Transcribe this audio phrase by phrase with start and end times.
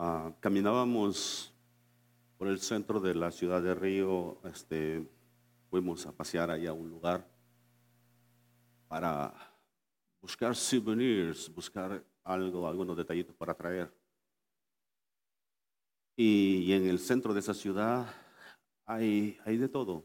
[0.00, 1.52] Ah, caminábamos
[2.36, 5.04] por el centro de la ciudad de Río, este,
[5.70, 7.28] fuimos a pasear ahí a un lugar
[8.86, 9.34] para
[10.20, 13.92] buscar souvenirs, buscar algo, algunos detallitos para traer.
[16.14, 18.06] Y, en el centro de esa ciudad
[18.86, 20.04] hay, hay de todo,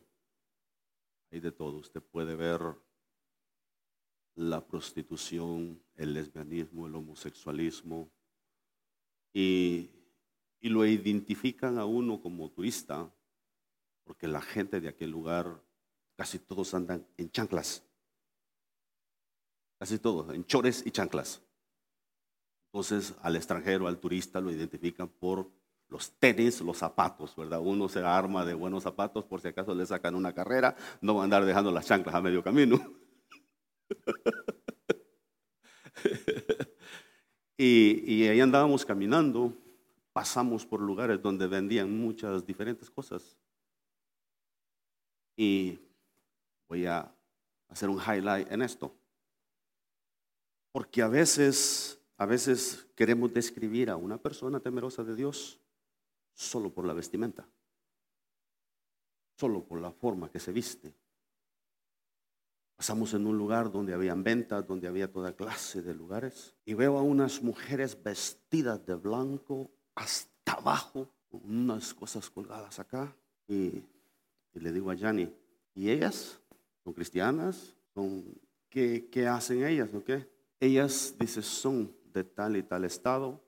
[1.29, 1.77] hay de todo.
[1.77, 2.61] Usted puede ver
[4.33, 8.09] la prostitución, el lesbianismo, el homosexualismo,
[9.33, 9.89] y,
[10.61, 13.11] lo identifican a uno como turista,
[14.05, 15.61] porque la gente de aquel lugar,
[16.15, 17.83] casi todos andan en chanclas,
[19.77, 21.41] casi todos, en chores y chanclas.
[22.67, 25.51] Entonces al extranjero, al turista, lo identifican por
[25.89, 27.59] los tenis, los zapatos, ¿verdad?
[27.59, 31.21] Uno se arma de buenos zapatos por si acaso le sacan una carrera, no va
[31.21, 32.79] a andar dejando las chanclas a medio camino.
[37.57, 39.53] y, ahí andábamos caminando,
[40.11, 43.37] pasamos por lugares donde vendían muchas diferentes cosas.
[45.35, 45.79] Y
[46.67, 47.11] voy a
[47.69, 48.93] hacer un highlight en esto.
[50.71, 55.59] Porque a veces, a veces queremos describir a una persona temerosa de Dios
[56.33, 57.47] solo por la vestimenta,
[59.37, 60.93] solo por la forma que se viste.
[62.75, 66.55] Pasamos en un lugar donde habían ventas, donde había toda clase de lugares.
[66.65, 73.15] Y veo a unas mujeres vestidas de blanco hasta abajo, con unas cosas colgadas acá.
[73.47, 73.83] Y,
[74.53, 75.33] le digo a Yanni,
[75.73, 76.39] ¿y ellas?
[76.83, 77.75] ¿Son cristianas?
[77.93, 78.23] ¿Son,
[78.69, 80.27] qué, ¿Qué hacen ellas o qué?
[80.59, 83.43] Ellas, dice, son de tal y tal estado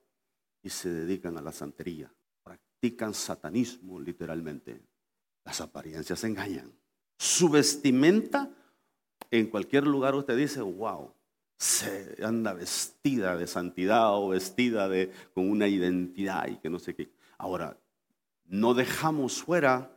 [0.62, 2.12] y se dedican a la santería.
[2.44, 4.82] Practican satanismo literalmente.
[5.44, 6.74] Las apariencias engañan.
[7.18, 8.50] Su vestimenta
[9.40, 11.12] en cualquier lugar usted dice, wow,
[11.58, 16.96] se anda vestida de santidad o vestida de, con una identidad y que no sé
[16.96, 17.10] qué.
[17.38, 17.78] Ahora,
[18.46, 19.92] no dejamos fuera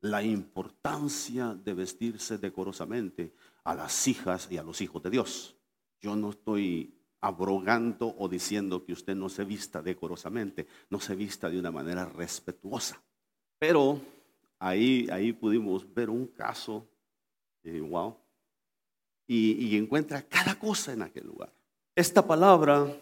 [0.00, 3.34] la importancia de vestirse decorosamente
[3.64, 5.56] a las hijas y a los hijos de Dios.
[6.00, 11.50] Yo no estoy abrogando o diciendo que usted no se vista decorosamente, no se vista
[11.50, 13.00] de una manera respetuosa.
[13.58, 14.00] Pero
[14.58, 16.88] ahí, ahí pudimos ver un caso,
[17.62, 18.16] wow,
[19.32, 21.52] y, encuentra cada cosa en aquel lugar.
[21.94, 22.92] Esta palabra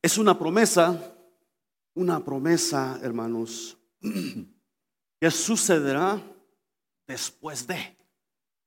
[0.00, 1.14] es una promesa,
[1.94, 3.76] una promesa, hermanos,
[5.20, 6.22] que sucederá
[7.06, 7.96] después de,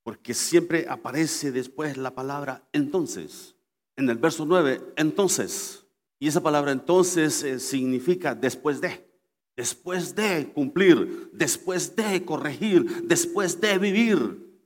[0.03, 3.55] porque siempre aparece después la palabra entonces.
[3.95, 5.83] En el verso 9, entonces.
[6.19, 9.09] Y esa palabra entonces eh, significa después de.
[9.57, 14.61] Después de cumplir, después de corregir, después de vivir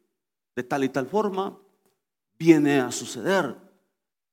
[0.56, 1.58] de tal y tal forma
[2.38, 3.56] viene a suceder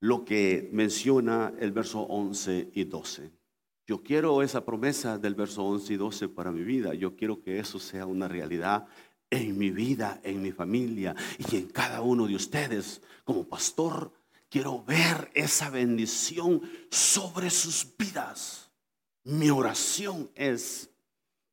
[0.01, 3.31] lo que menciona el verso 11 y 12.
[3.87, 6.95] Yo quiero esa promesa del verso 11 y 12 para mi vida.
[6.95, 8.87] Yo quiero que eso sea una realidad
[9.31, 13.03] en mi vida, en mi familia y en cada uno de ustedes.
[13.25, 14.13] Como pastor,
[14.49, 18.71] quiero ver esa bendición sobre sus vidas.
[19.25, 20.91] Mi oración es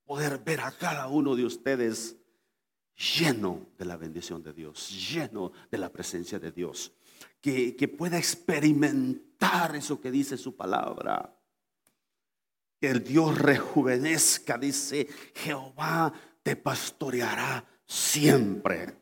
[0.05, 2.18] poder ver a cada uno de ustedes
[2.99, 6.91] lleno de la bendición de Dios, lleno de la presencia de Dios,
[7.41, 11.35] que, pueda experimentar eso que dice su palabra.
[12.79, 18.95] Que el Dios rejuvenezca, dice, Jehová te pastoreará siempre.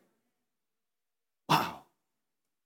[1.48, 1.84] Wow.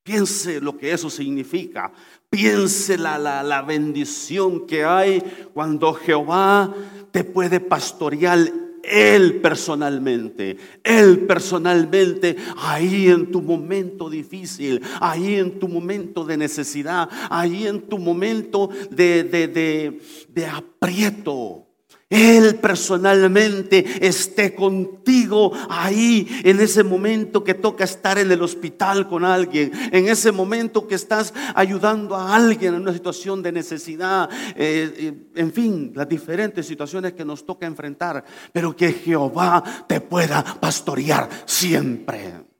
[0.04, 1.92] Piense lo que eso significa.
[2.30, 5.22] Piense la, la, la bendición que hay
[5.54, 6.74] cuando Jehová
[7.12, 8.40] te puede pastorear
[8.84, 17.10] él personalmente, Él personalmente, ahí en tu momento difícil, ahí en tu momento de necesidad,
[17.30, 21.71] ahí en tu momento de, de, de, de aprieto.
[22.12, 29.24] Él personalmente esté contigo ahí en ese momento que toca estar en el hospital con
[29.24, 35.30] alguien, en ese momento que estás ayudando a alguien en una situación de necesidad, eh,
[35.34, 41.30] en fin, las diferentes situaciones que nos toca enfrentar, pero que Jehová te pueda pastorear
[41.46, 42.51] siempre.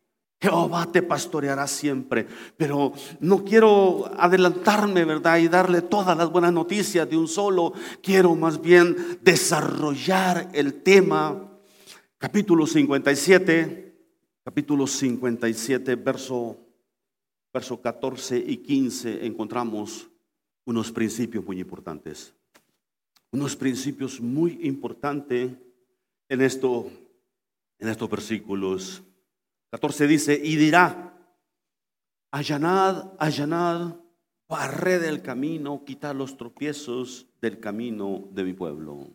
[0.42, 2.26] Jehová te pastoreará siempre.
[2.58, 5.38] Pero no quiero adelantarme, ¿verdad?
[5.38, 7.74] Y darle todas las buenas noticias de un solo.
[8.02, 11.48] Quiero más bien desarrollar el tema.
[12.18, 13.96] Capítulo 57,
[14.44, 16.58] capítulo 57, verso,
[17.54, 20.08] verso 14 y 15, encontramos
[20.66, 22.34] unos principios muy importantes.
[23.32, 25.52] Unos principios muy importantes
[26.30, 26.92] en, esto,
[27.80, 29.04] en estos versículos
[29.72, 31.18] 14 dice, y dirá,
[32.30, 33.96] allanad, allanad
[34.50, 39.08] barré del camino, quitar los tropiezos del camino de mi pueblo.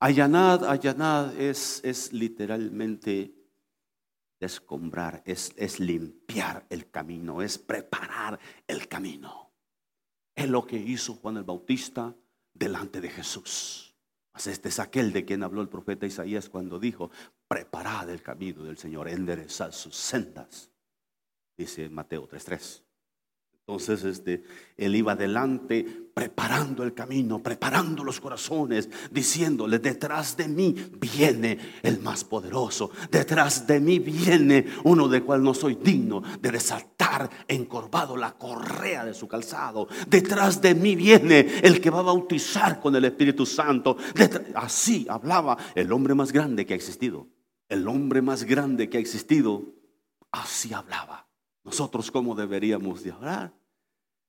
[0.00, 3.34] Allanad, allanad es, es literalmente
[4.40, 9.52] descombrar, es, es limpiar el camino, es preparar el camino.
[10.34, 12.14] Es lo que hizo Juan el Bautista
[12.54, 13.94] delante de Jesús.
[14.34, 17.10] Este es aquel de quien habló el profeta Isaías cuando dijo,
[17.48, 20.70] preparad el camino del Señor, enderezad sus sendas.
[21.56, 22.82] Dice Mateo 3.3.
[23.68, 24.44] Entonces este,
[24.76, 25.84] él iba adelante
[26.14, 33.66] preparando el camino, preparando los corazones, diciéndole, detrás de mí viene el más poderoso, detrás
[33.66, 39.14] de mí viene uno de cual no soy digno de desatar encorvado la correa de
[39.14, 43.96] su calzado, detrás de mí viene el que va a bautizar con el Espíritu Santo.
[44.54, 47.26] Así hablaba el hombre más grande que ha existido,
[47.68, 49.62] el hombre más grande que ha existido,
[50.30, 51.26] así hablaba.
[51.64, 53.52] Nosotros cómo deberíamos de hablar,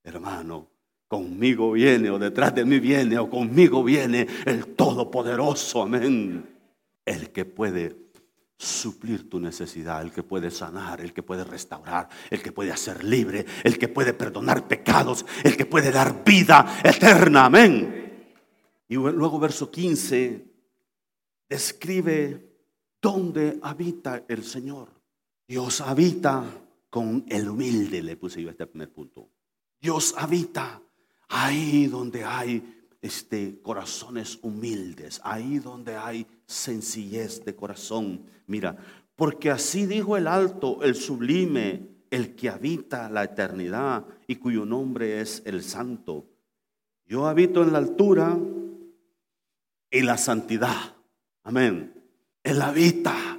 [0.04, 0.70] hermano.
[1.08, 6.46] Conmigo viene o detrás de mí viene o conmigo viene el Todopoderoso, amén.
[7.06, 7.96] El que puede
[8.58, 13.04] suplir tu necesidad, el que puede sanar, el que puede restaurar, el que puede hacer
[13.04, 18.34] libre, el que puede perdonar pecados, el que puede dar vida eterna, amén.
[18.90, 20.46] Y luego verso 15
[21.48, 22.57] describe
[23.02, 24.90] dónde habita el Señor.
[25.48, 26.44] Dios habita
[26.90, 29.30] con el humilde, le puse yo este primer punto.
[29.80, 30.82] Dios habita
[31.30, 38.26] ahí donde hay este, corazones humildes, ahí donde hay sencillez de corazón.
[38.48, 38.78] Mira,
[39.16, 45.22] porque así dijo el alto, el sublime, el que habita la eternidad y cuyo nombre
[45.22, 46.26] es el santo.
[47.06, 48.38] Yo habito en la altura
[49.90, 50.96] y la santidad.
[51.44, 51.97] Amén.
[52.48, 53.38] Él habita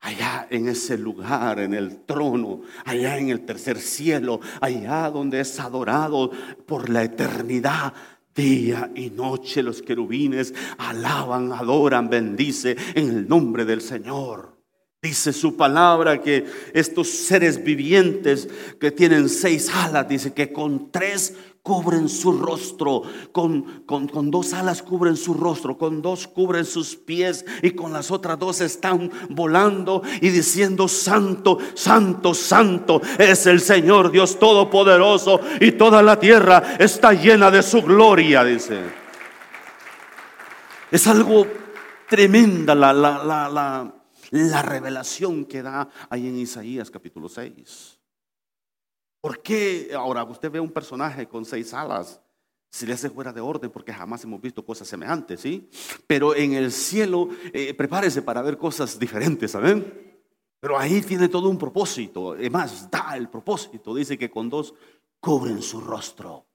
[0.00, 5.60] allá en ese lugar, en el trono, allá en el tercer cielo, allá donde es
[5.60, 6.30] adorado
[6.66, 7.92] por la eternidad.
[8.34, 14.56] Día y noche los querubines alaban, adoran, bendice en el nombre del Señor.
[15.02, 18.48] Dice su palabra que estos seres vivientes
[18.80, 24.82] que tienen seis alas, dice que con tres cubren su rostro, con, con, dos alas
[24.82, 30.02] cubren su rostro, con dos cubren sus pies y con las otras dos están volando
[30.20, 37.12] y diciendo, Santo, Santo, Santo es el Señor Dios Todopoderoso y toda la tierra está
[37.12, 38.80] llena de su gloria, dice.
[40.90, 41.46] Es algo
[42.08, 43.94] tremenda la, la, la,
[44.30, 47.91] la revelación que da ahí en Isaías capítulo 6.
[49.22, 52.20] ¿Por qué ahora usted ve un personaje con seis alas?
[52.68, 55.70] Se le hace fuera de orden porque jamás hemos visto cosas semejantes, ¿sí?
[56.08, 60.18] Pero en el cielo, eh, prepárese para ver cosas diferentes, ¿saben?
[60.58, 62.32] Pero ahí tiene todo un propósito.
[62.32, 63.94] Además, da el propósito.
[63.94, 64.74] Dice que con dos
[65.20, 66.46] cubren su rostro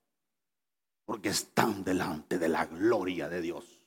[1.05, 3.81] porque están delante de la gloria de Dios.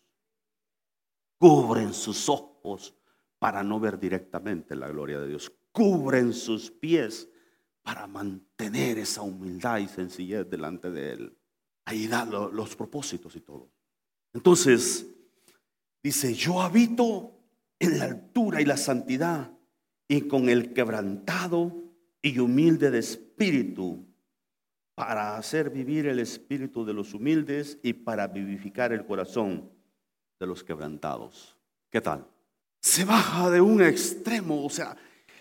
[1.38, 2.94] Cubren sus ojos
[3.38, 5.52] para no ver directamente la gloria de Dios.
[5.70, 7.29] Cubren sus pies
[7.82, 11.38] para mantener esa humildad y sencillez delante de Él.
[11.84, 13.70] Ahí da los propósitos y todo.
[14.32, 15.06] Entonces,
[16.02, 17.32] dice, yo habito
[17.78, 19.52] en la altura y la santidad
[20.06, 21.74] y con el quebrantado
[22.22, 24.06] y humilde de espíritu
[24.94, 29.70] para hacer vivir el espíritu de los humildes y para vivificar el corazón
[30.38, 31.56] de los quebrantados.
[31.90, 32.26] ¿Qué tal?
[32.82, 34.96] Se baja de un extremo, o sea,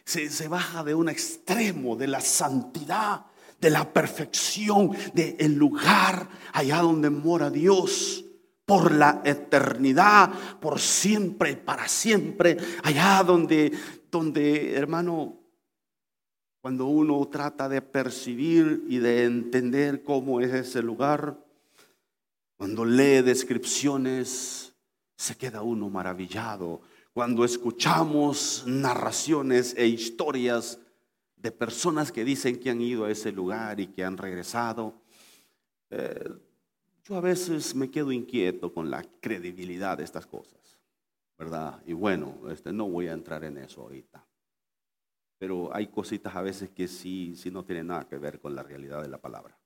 [0.10, 3.26] se, baja de un extremo de la santidad,
[3.62, 8.26] de la perfección, del lugar allá donde mora Dios
[8.66, 13.72] por la eternidad, por siempre, para siempre, allá donde,
[14.10, 15.40] donde, hermano,
[16.62, 21.38] cuando uno trata de percibir y de entender cómo es ese lugar,
[22.58, 24.74] cuando lee descripciones,
[25.16, 26.82] se queda uno maravillado
[27.20, 30.80] cuando escuchamos narraciones e historias
[31.36, 34.94] de personas que dicen que han ido a ese lugar y que han regresado,
[35.90, 36.30] eh,
[37.04, 40.80] yo a veces me quedo inquieto con la credibilidad de estas cosas,
[41.38, 41.84] ¿verdad?
[41.86, 44.26] Y bueno, este, no voy a entrar en eso ahorita.
[45.38, 48.64] Pero hay cositas a veces que sí, sí no tienen nada que ver con la
[48.64, 49.60] realidad de la palabra.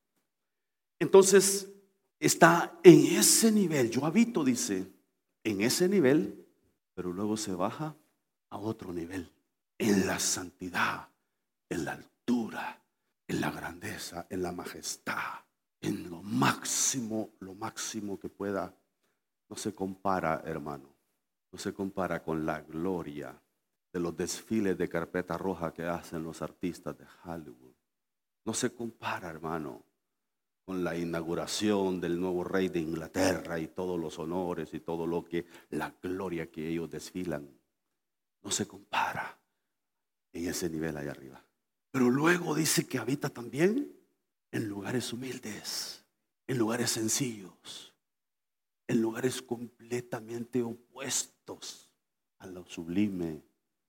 [0.98, 1.72] Entonces,
[2.18, 4.90] está en ese nivel, yo habito, dice,
[5.44, 6.43] en ese nivel
[6.94, 7.94] pero luego se baja
[8.50, 9.30] a otro nivel,
[9.78, 11.08] en la santidad,
[11.68, 12.80] en la altura,
[13.26, 15.40] en la grandeza, en la majestad,
[15.80, 18.74] en lo máximo, lo máximo que pueda.
[19.48, 20.94] No se compara, hermano,
[21.52, 23.40] no se compara con la gloria
[23.92, 27.74] de los desfiles de carpeta roja que hacen los artistas de Hollywood.
[28.44, 29.84] No se compara, hermano,
[30.64, 35.24] con la inauguración del nuevo rey de Inglaterra y todos los honores y todo lo
[35.24, 37.48] que, la gloria que ellos desfilan,
[38.42, 39.38] no se compara
[40.32, 41.44] en ese nivel allá arriba.
[41.90, 43.92] Pero luego dice que habita también
[44.50, 46.04] en lugares humildes,
[46.46, 47.94] en lugares sencillos,
[48.86, 51.90] en lugares completamente opuestos
[52.38, 53.42] a lo sublime,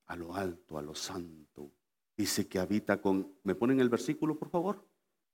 [0.08, 1.72] a lo alto, a lo santo.
[2.18, 4.86] Dice que habita con, ¿me ponen el versículo por favor?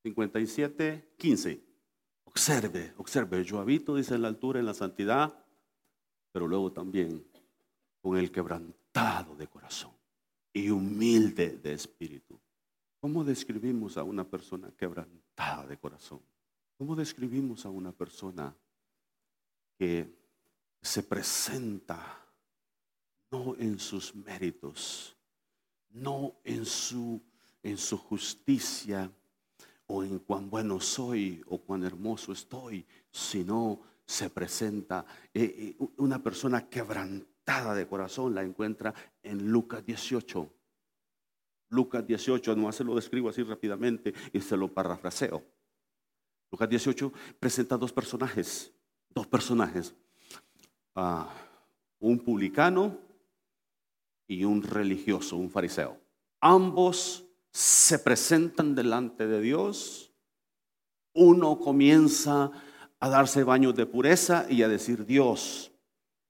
[0.03, 1.63] 57, 15.
[2.25, 5.45] Observe, observe, yo habito, dice en la altura, en la santidad,
[6.31, 7.25] pero luego también
[8.01, 9.91] con el quebrantado de corazón
[10.53, 12.39] y humilde de espíritu.
[12.99, 16.21] ¿Cómo describimos a una persona quebrantada de corazón?
[16.77, 18.55] ¿Cómo describimos a una persona
[19.77, 20.15] que
[20.81, 22.21] se presenta
[23.31, 25.15] no en sus méritos,
[25.89, 27.21] no en su,
[27.63, 29.11] en su justicia
[29.93, 36.23] o en cuán bueno soy o cuán hermoso estoy, sino se presenta eh, eh, una
[36.23, 40.49] persona quebrantada de corazón, la encuentra en Lucas 18.
[41.71, 45.43] Lucas 18, no se lo describo así rápidamente y se lo parafraseo.
[46.49, 48.73] Lucas 18 presenta dos personajes,
[49.09, 49.93] dos personajes,
[51.99, 52.97] un publicano
[54.25, 55.97] y un religioso, un fariseo.
[56.39, 60.13] Ambos se presentan delante de Dios.
[61.13, 62.51] Uno comienza
[62.99, 65.71] a darse baños de pureza y a decir, Dios,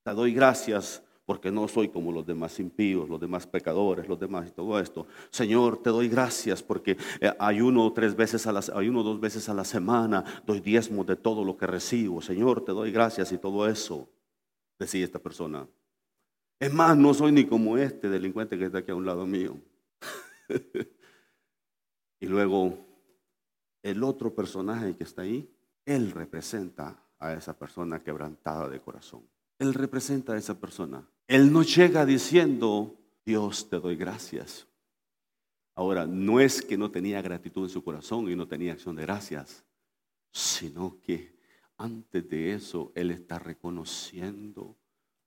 [0.04, 4.48] te doy gracias porque no soy como los demás impíos, los demás pecadores, los demás
[4.50, 5.06] y todo esto.
[5.30, 9.54] Señor, te doy gracias porque eh, ayuno tres veces a la, ayuno dos veces a
[9.54, 12.22] la semana, doy diezmo de todo lo que recibo.
[12.22, 14.10] Señor, te doy gracias y todo eso,
[14.80, 15.68] decía esta persona.
[16.60, 19.58] Es más, no soy ni como este delincuente que está aquí a un lado mío.
[22.22, 22.78] y luego
[23.84, 25.54] el otro personaje que está ahí,
[25.86, 29.28] él representa a esa persona quebrantada de corazón.
[29.60, 31.06] Él representa a esa persona.
[31.28, 34.66] Él no llega diciendo, Dios te doy gracias.
[35.76, 39.02] Ahora, no es que no tenía gratitud en su corazón y no tenía acción de
[39.02, 39.66] gracias,
[40.32, 41.38] sino que
[41.76, 44.78] antes de eso Él está reconociendo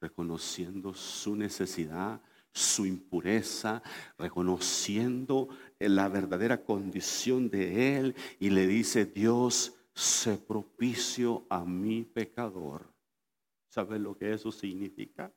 [0.05, 2.21] reconociendo su necesidad,
[2.55, 3.83] su impureza,
[4.17, 5.49] reconociendo
[5.81, 12.93] la verdadera condición de él y le dice, Dios, se propicio a mi pecador.
[13.69, 15.33] ¿Sabe lo que eso significa?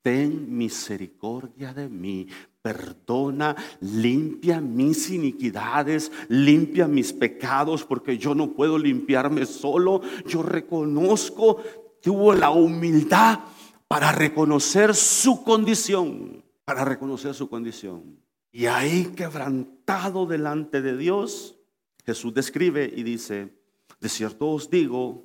[0.00, 2.28] Ten misericordia de mí,
[2.62, 10.02] perdona, limpia mis iniquidades, limpia mis pecados, porque yo no puedo limpiarme solo.
[10.24, 11.60] Yo reconozco,
[12.00, 13.40] tuvo la humildad
[13.88, 18.22] para reconocer su condición, para reconocer su condición.
[18.52, 21.58] Y ahí quebrantado delante de Dios,
[22.04, 23.52] Jesús describe y dice,
[24.00, 25.24] de cierto os digo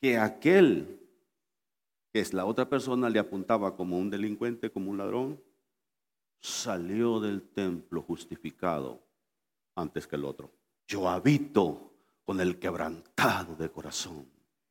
[0.00, 1.00] que aquel
[2.12, 5.40] que es la otra persona le apuntaba como un delincuente, como un ladrón,
[6.40, 9.02] salió del templo justificado
[9.74, 10.52] antes que el otro.
[10.86, 14.26] Yo habito con el quebrantado de corazón.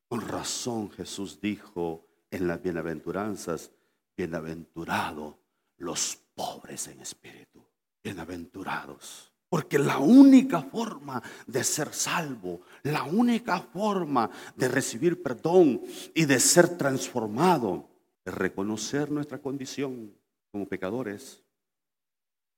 [0.08, 3.72] Con razón Jesús dijo, en las bienaventuranzas,
[4.18, 5.38] bienaventurado
[5.78, 7.64] los pobres en espíritu,
[8.04, 9.32] bienaventurados.
[9.50, 15.82] Porque la única forma de ser salvo, la única forma de recibir perdón
[16.16, 17.90] y de ser transformado
[18.24, 20.16] es reconocer nuestra condición
[20.52, 21.44] como pecadores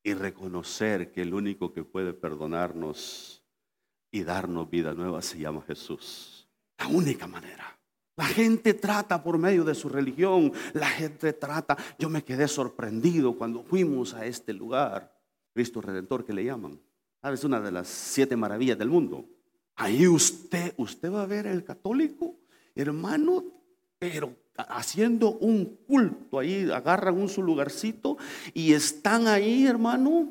[0.03, 3.43] y reconocer que el único que puede perdonarnos
[4.11, 6.47] y darnos vida nueva se llama Jesús.
[6.77, 7.79] La única manera.
[8.15, 13.35] La gente trata por medio de su religión, la gente trata, yo me quedé sorprendido
[13.35, 15.19] cuando fuimos a este lugar,
[15.53, 16.79] Cristo Redentor que le llaman.
[17.23, 19.25] Es una de las siete maravillas del mundo.
[19.75, 22.35] Ahí usted, usted va a ver el católico,
[22.75, 23.43] hermano,
[23.97, 28.17] pero haciendo un culto, ahí agarran un su lugarcito
[28.53, 30.29] y están ahí, hermano,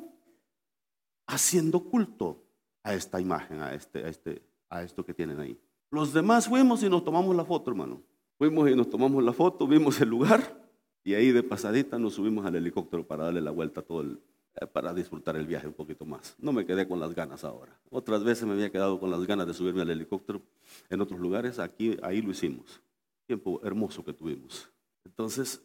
[1.26, 2.44] haciendo culto
[2.84, 5.58] a esta imagen, a este, a este, a esto que tienen ahí.
[5.92, 8.02] Los demás fuimos y nos tomamos la foto, hermano.
[8.38, 10.58] Fuimos y nos tomamos la foto, vimos el lugar
[11.04, 14.18] y ahí de pasadita nos subimos al helicóptero para darle la vuelta todo el,
[14.54, 16.34] eh, para disfrutar el viaje un poquito más.
[16.38, 17.78] No me quedé con las ganas ahora.
[17.90, 20.40] Otras veces me había quedado con las ganas de subirme al helicóptero
[20.88, 21.58] en otros lugares.
[21.58, 22.80] Aquí, ahí lo hicimos.
[23.26, 24.70] Tiempo hermoso que tuvimos.
[25.04, 25.60] Entonces,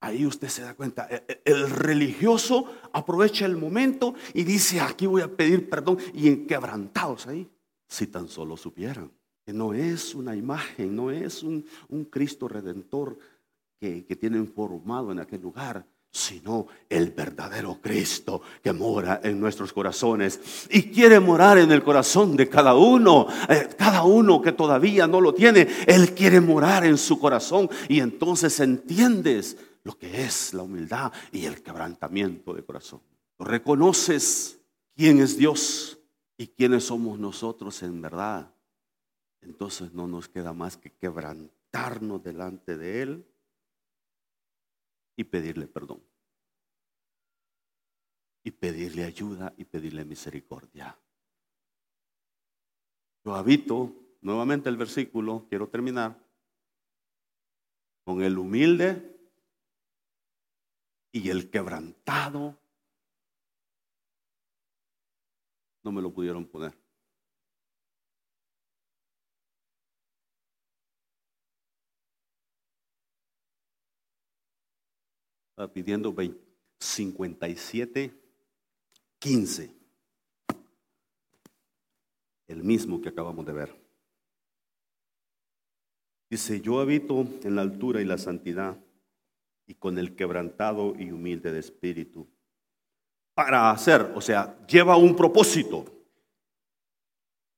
[0.00, 1.06] ahí usted se da cuenta.
[1.08, 5.98] E, e, el religioso aprovecha el momento y dice, aquí voy a pedir perdón.
[6.12, 7.48] Y enquebrantados ahí,
[7.86, 9.12] si tan solo supieran
[9.46, 11.64] no es una imagen, no es un,
[12.10, 13.18] Cristo redentor
[13.78, 19.72] que, que tienen formado en aquel lugar, sino el verdadero Cristo que mora en nuestros
[19.72, 23.28] corazones y quiere morar en el corazón de cada uno.
[23.48, 28.00] Eh, cada uno que todavía no lo tiene, Él quiere morar en su corazón y
[28.00, 33.00] entonces entiendes lo que es la humildad y el quebrantamiento de corazón.
[33.38, 34.58] Reconoces
[34.96, 35.98] quién es Dios
[36.36, 38.50] y quiénes somos nosotros en verdad.
[39.42, 43.26] Entonces no nos queda más que quebrantarnos delante de Él
[45.16, 46.02] y pedirle perdón.
[48.42, 50.98] Y pedirle ayuda y pedirle misericordia.
[53.24, 56.18] Yo habito, nuevamente el versículo, quiero terminar,
[58.04, 59.20] con el humilde
[61.12, 62.58] y el quebrantado.
[65.82, 66.79] No me lo pudieron poner.
[75.68, 76.14] Pidiendo
[76.78, 78.14] 57,
[79.18, 79.74] 15.
[82.48, 83.80] El mismo que acabamos de ver.
[86.30, 88.78] Dice, yo habito en la altura y la santidad
[89.66, 92.26] y con el quebrantado y humilde de espíritu.
[93.34, 95.84] Para hacer, o sea, lleva un propósito.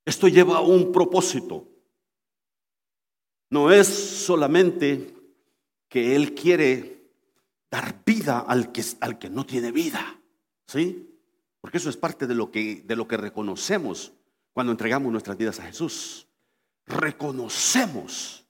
[0.04, 1.68] Esto lleva un propósito.
[3.50, 5.14] No es solamente
[5.88, 6.92] que Él quiere
[7.73, 10.21] dar vida al que, al que no tiene vida.
[10.67, 11.09] ¿Sí?
[11.61, 14.12] Porque eso es parte de lo, que, de lo que reconocemos
[14.52, 16.29] cuando entregamos nuestras vidas a Jesús.
[16.87, 18.47] Reconocemos,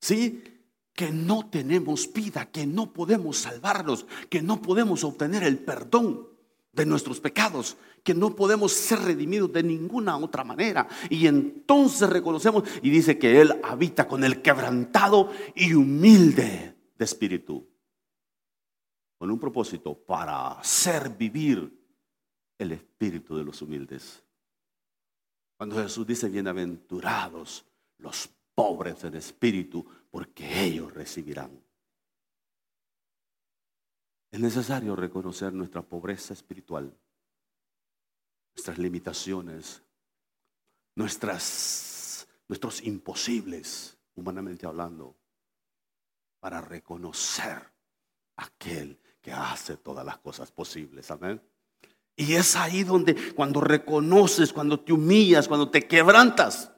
[0.00, 0.44] ¿sí?
[0.92, 6.28] Que no tenemos vida, que no podemos salvarnos, que no podemos obtener el perdón
[6.72, 10.88] de nuestros pecados, que no podemos ser redimidos de ninguna otra manera.
[11.08, 17.66] Y entonces reconocemos y dice que Él habita con el quebrantado y humilde de espíritu
[19.18, 21.76] con un propósito para hacer vivir
[22.56, 24.22] el espíritu de los humildes.
[25.56, 27.66] Cuando Jesús dice, bienaventurados
[27.98, 31.60] los pobres en espíritu, porque ellos recibirán.
[34.30, 36.96] Es necesario reconocer nuestra pobreza espiritual,
[38.54, 39.82] nuestras limitaciones,
[40.94, 45.16] nuestras, nuestros imposibles, humanamente hablando,
[46.40, 47.72] para reconocer
[48.36, 48.98] aquel
[49.32, 51.10] hace todas las cosas posibles.
[51.10, 51.40] Amén.
[52.16, 56.72] Y es ahí donde cuando reconoces, cuando te humillas, cuando te quebrantas,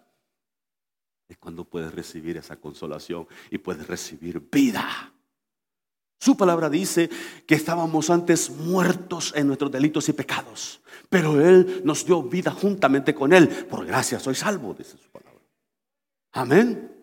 [1.28, 5.14] es cuando puedes recibir esa consolación y puedes recibir vida.
[6.18, 7.08] Su palabra dice
[7.46, 13.14] que estábamos antes muertos en nuestros delitos y pecados, pero Él nos dio vida juntamente
[13.14, 13.48] con Él.
[13.48, 15.40] Por gracia soy salvo, dice su palabra.
[16.32, 16.99] Amén.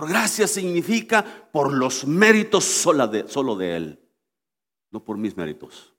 [0.00, 4.00] Por gracia significa por los méritos solo de, Él,
[4.90, 5.94] no por mis méritos.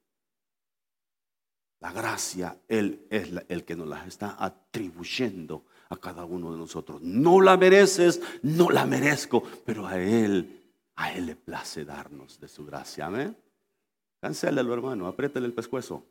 [1.82, 7.00] La gracia, Él es el que nos la está atribuyendo a cada uno de nosotros.
[7.04, 12.48] No la mereces, no la merezco, pero a Él, a Él le place darnos de
[12.48, 13.06] su gracia.
[13.06, 13.38] Amén.
[14.20, 16.04] Cancélalo, hermano, apriétale el pescuezo.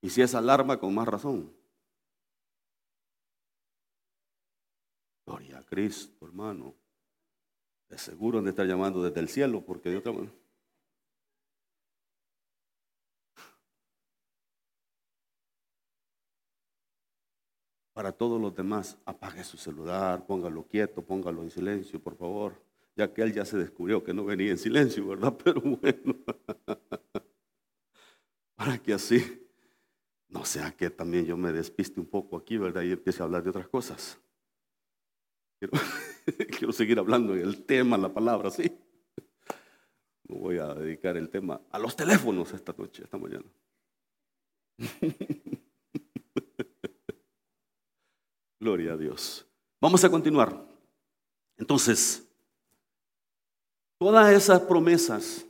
[0.00, 1.52] Y si es alarma, con más razón.
[5.26, 6.74] Gloria a Cristo, hermano.
[7.88, 10.32] De seguro han de estar llamando desde el cielo, porque de otra manera.
[17.94, 22.60] Para todos los demás, apague su celular, póngalo quieto, póngalo en silencio, por favor.
[22.96, 25.36] Ya que él ya se descubrió que no venía en silencio, ¿verdad?
[25.44, 26.16] Pero bueno,
[28.56, 29.48] para que así
[30.28, 32.82] no sea que también yo me despiste un poco aquí, ¿verdad?
[32.82, 34.18] Y empiece a hablar de otras cosas.
[36.58, 38.72] Quiero, seguir hablando en el tema, la palabra, sí.
[40.28, 43.44] No voy a dedicar el tema a los teléfonos esta noche, esta mañana.
[48.60, 49.46] Gloria a Dios.
[49.80, 50.66] Vamos a continuar.
[51.58, 52.26] Entonces,
[53.98, 55.46] todas esas promesas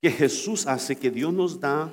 [0.00, 1.92] que Jesús hace, que Dios nos da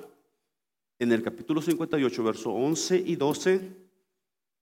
[1.00, 3.76] en el capítulo 58, verso 11 y 12,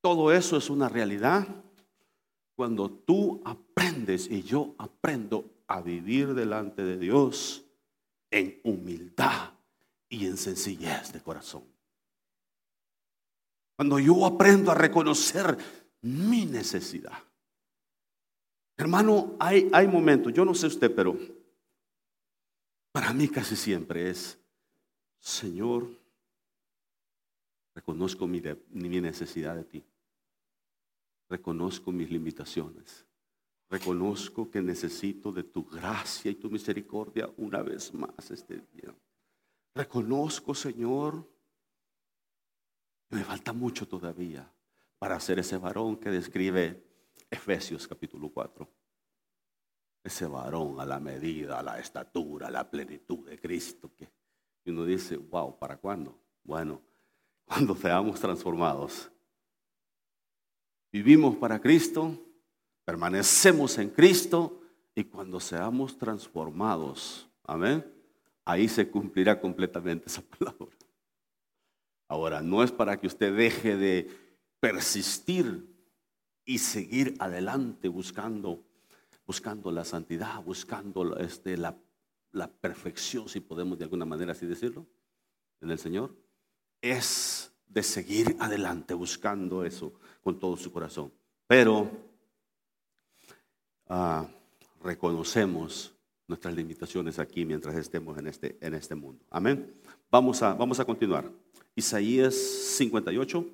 [0.02, 1.46] todo eso es una realidad
[2.60, 7.64] cuando tú aprendes y yo aprendo a vivir delante de Dios
[8.30, 9.54] en humildad
[10.10, 11.64] y en sencillez de corazón.
[13.78, 15.58] Cuando yo aprendo a reconocer
[16.02, 17.18] mi necesidad.
[18.76, 21.18] Hermano, hay, hay momentos, yo no sé usted, pero
[22.92, 24.38] para mí casi siempre es,
[25.18, 25.88] Señor,
[27.74, 29.84] reconozco mi, mi necesidad de ti
[31.30, 33.06] reconozco mis limitaciones.
[33.70, 38.94] Reconozco que necesito de tu gracia y tu misericordia una vez más este día.
[39.76, 41.30] Reconozco, Señor,
[43.08, 44.52] que me falta mucho todavía
[44.98, 46.84] para ser ese varón que describe
[47.30, 48.68] Efesios capítulo 4.
[50.04, 53.92] Ese varón a la medida, a la estatura, a la plenitud de Cristo.
[53.96, 54.10] Que
[54.72, 56.20] uno dice, wow, ¿para cuándo?
[56.44, 56.82] Bueno,
[57.46, 59.12] cuando seamos transformados.
[60.92, 62.18] Vivimos para Cristo,
[62.84, 64.62] permanecemos en Cristo
[64.96, 67.86] y cuando seamos transformados, amén,
[68.44, 70.76] ahí se cumplirá completamente esa palabra.
[72.08, 74.10] Ahora, no es para que usted deje de
[74.60, 75.70] persistir
[76.44, 78.66] y seguir adelante buscando,
[79.28, 81.78] buscando la santidad, buscando este, la,
[82.32, 84.88] la perfección, si podemos de alguna manera así decirlo,
[85.62, 86.16] en el Señor.
[86.82, 87.39] Es
[87.70, 91.14] de seguir adelante buscando eso con todo su corazón.
[91.48, 91.90] Pero
[93.88, 94.28] ah,
[94.84, 95.94] reconocemos
[96.28, 99.24] nuestras limitaciones aquí mientras estemos en este, en este mundo.
[99.30, 99.74] Amén.
[100.12, 101.32] Vamos a, vamos a continuar.
[101.76, 103.46] Isaías 58,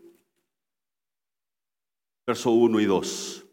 [2.25, 3.45] verso 1 y 2.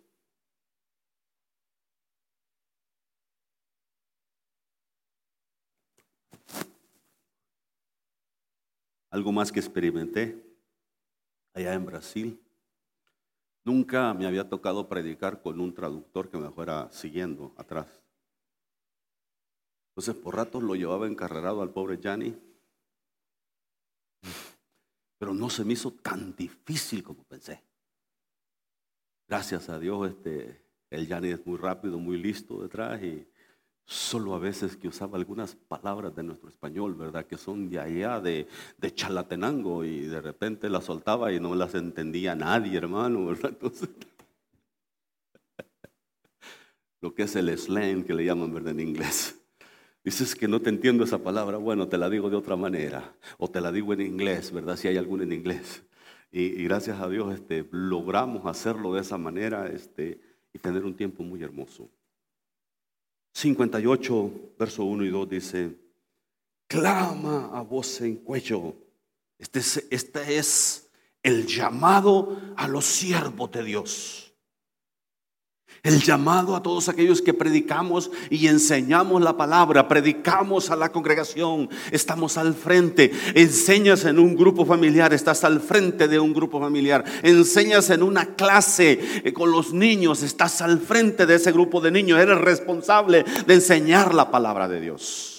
[9.10, 10.51] Algo más que experimenté
[11.54, 12.40] allá en Brasil.
[13.64, 18.02] Nunca me había tocado predicar con un traductor que me fuera siguiendo atrás.
[19.90, 22.36] Entonces por ratos lo llevaba encarrerado al pobre Yanni
[25.22, 27.62] pero no se me hizo tan difícil como pensé.
[29.28, 30.60] Gracias a Dios, este,
[30.90, 33.24] el Yanni es muy rápido, muy listo detrás y
[33.84, 37.26] solo a veces que usaba algunas palabras de nuestro español, ¿verdad?
[37.26, 38.46] Que son de allá, de,
[38.94, 43.50] Chalatenango y de repente las soltaba y no las entendía nadie, hermano, ¿verdad?
[43.60, 43.88] Entonces,
[47.00, 48.72] lo que es el slang que le llaman, ¿verdad?
[48.72, 49.38] En inglés.
[50.04, 53.48] Dices que no te entiendo esa palabra, bueno, te la digo de otra manera, o
[53.48, 54.76] te la digo en inglés, ¿verdad?
[54.76, 55.84] Si hay alguna en inglés.
[56.32, 60.18] Y, gracias a Dios este, logramos hacerlo de esa manera este,
[60.52, 61.88] y tener un tiempo muy hermoso.
[63.32, 65.76] 58, verso 1 y 2 dice,
[66.66, 68.74] clama a voz en cuello.
[69.38, 70.90] Este es, este es
[71.22, 74.31] el llamado a los siervos de Dios.
[75.84, 81.68] El llamado a todos aquellos que predicamos y enseñamos la palabra, predicamos a la congregación,
[81.90, 87.02] estamos al frente, enseñas en un grupo familiar, estás al frente de un grupo familiar,
[87.24, 91.90] enseñas en una clase eh, con los niños, estás al frente de ese grupo de
[91.90, 95.31] niños, eres responsable de enseñar la palabra de Dios.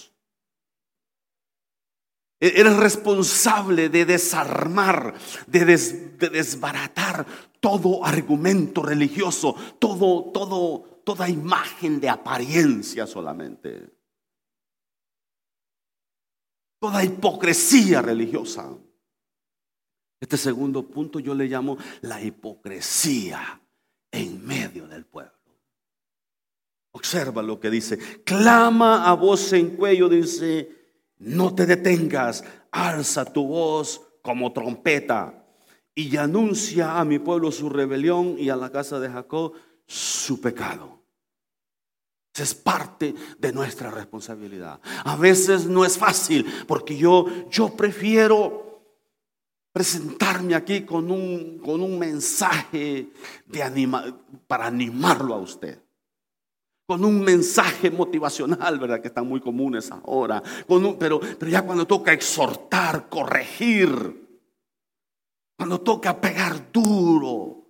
[2.43, 5.13] E-, eres responsable de desarmar,
[5.47, 7.25] de, de desbaratar
[7.61, 13.95] todo argumento religioso, todo, todo, toda imagen de apariencia solamente.
[16.81, 18.77] Toda hipocresía religiosa.
[20.19, 23.61] Este segundo punto yo le llamo la hipocresía
[24.11, 25.31] en medio del pueblo.
[26.91, 27.97] Observa lo que dice.
[28.25, 30.82] Clama a voz en cuello, dice,
[31.23, 35.45] no te detengas, alza tu voz como trompeta
[35.95, 39.53] y anuncia a mi pueblo su rebelión y a la casa de Jacob
[39.85, 41.01] su pecado.
[42.35, 44.79] Es parte de nuestra responsabilidad.
[45.03, 48.63] A veces no es fácil porque yo, yo prefiero
[49.71, 53.11] presentarme aquí con un, con un mensaje
[53.45, 54.03] de anima,
[54.47, 55.82] para animarlo a usted.
[56.85, 59.01] Con un mensaje motivacional, ¿verdad?
[59.01, 60.43] Que están muy comunes ahora.
[60.67, 64.23] Con pero, pero ya cuando toca exhortar, corregir,
[65.57, 67.65] cuando toca pegar duro.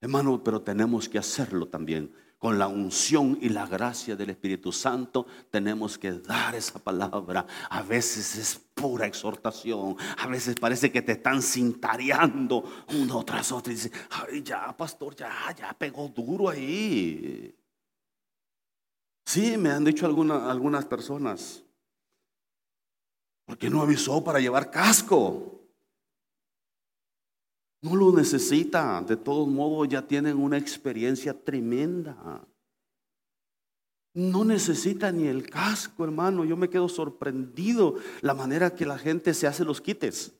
[0.00, 2.14] Hermano, pero tenemos que hacerlo también.
[2.38, 7.46] Con la unción y la gracia del Espíritu Santo tenemos que dar esa palabra.
[7.70, 9.96] A veces es pura exhortación.
[10.18, 12.62] A veces parece que te están cintareando
[12.94, 13.72] uno tras otro.
[13.72, 17.52] Y dice, ay, ya, pastor, ya, ya pegó duro ahí.
[19.34, 21.64] Sí, me han dicho algunas personas.
[23.44, 25.60] porque no avisó para llevar casco?
[27.82, 29.00] No lo necesita.
[29.00, 32.46] De todos modos ya tienen una experiencia tremenda.
[34.12, 36.44] No necesita ni el casco, hermano.
[36.44, 40.32] Yo me quedo sorprendido la manera que la gente se hace los quites.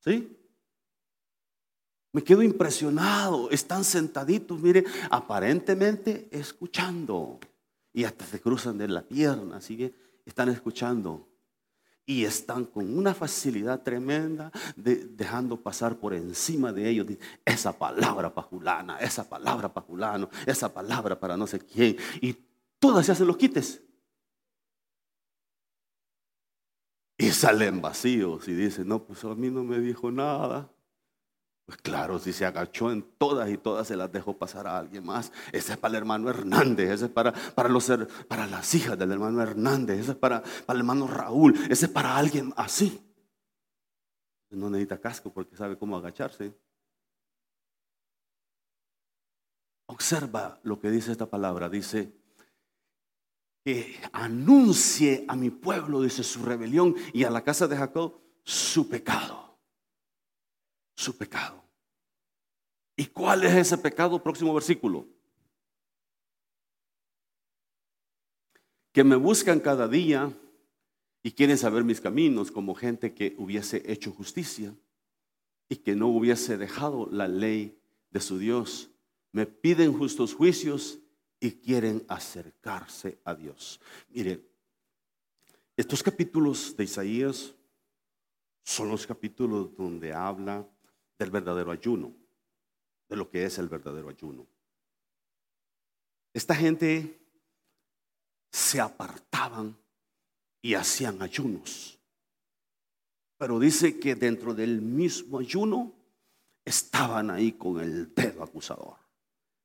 [0.00, 0.36] ¿Sí?
[2.10, 3.50] Me quedo impresionado.
[3.50, 7.38] Están sentaditos, mire, aparentemente escuchando.
[7.96, 9.94] Y hasta se cruzan de la pierna, así que
[10.26, 11.26] están escuchando.
[12.04, 17.06] y están con una facilidad tremenda de, dejando pasar por encima de ellos
[17.44, 21.96] esa palabra pajulana, esa palabra pajulano, esa palabra para no sé quién.
[22.20, 22.36] Y
[22.78, 23.82] todas se hacen los quites.
[27.16, 30.70] Y salen vacíos y dicen, no, pues a mí no me dijo nada.
[31.66, 35.04] Pues claro, si se agachó en todas y todas se las dejó pasar a alguien
[35.04, 35.32] más.
[35.50, 37.90] Ese es para el hermano Hernández, ese es para, para, los,
[38.28, 41.90] para las hijas del hermano Hernández, ese es para, para el hermano Raúl, ese es
[41.90, 43.02] para alguien así.
[44.50, 46.56] No necesita casco porque sabe cómo agacharse.
[49.86, 51.68] Observa lo que dice esta palabra.
[51.68, 52.12] Dice
[53.64, 58.88] que anuncie a mi pueblo, dice su rebelión, y a la casa de Jacob su
[58.88, 59.45] pecado
[60.96, 61.62] su pecado.
[62.96, 64.22] ¿Y cuál es ese pecado?
[64.22, 65.06] Próximo versículo.
[68.92, 70.32] Que me buscan cada día
[71.22, 74.74] y quieren saber mis caminos como gente que hubiese hecho justicia
[75.68, 77.78] y que no hubiese dejado la ley
[78.10, 78.90] de su Dios.
[79.32, 80.98] Me piden justos juicios
[81.38, 83.78] y quieren acercarse a Dios.
[84.08, 84.42] Mire,
[85.76, 87.54] estos capítulos de Isaías
[88.64, 90.66] son los capítulos donde habla
[91.18, 92.12] del verdadero ayuno,
[93.08, 94.46] de lo que es el verdadero ayuno.
[96.32, 97.18] Esta gente
[98.50, 99.76] se apartaban
[100.60, 101.98] y hacían ayunos.
[103.38, 105.92] Pero dice que dentro del mismo ayuno
[106.64, 108.96] estaban ahí con el dedo acusador.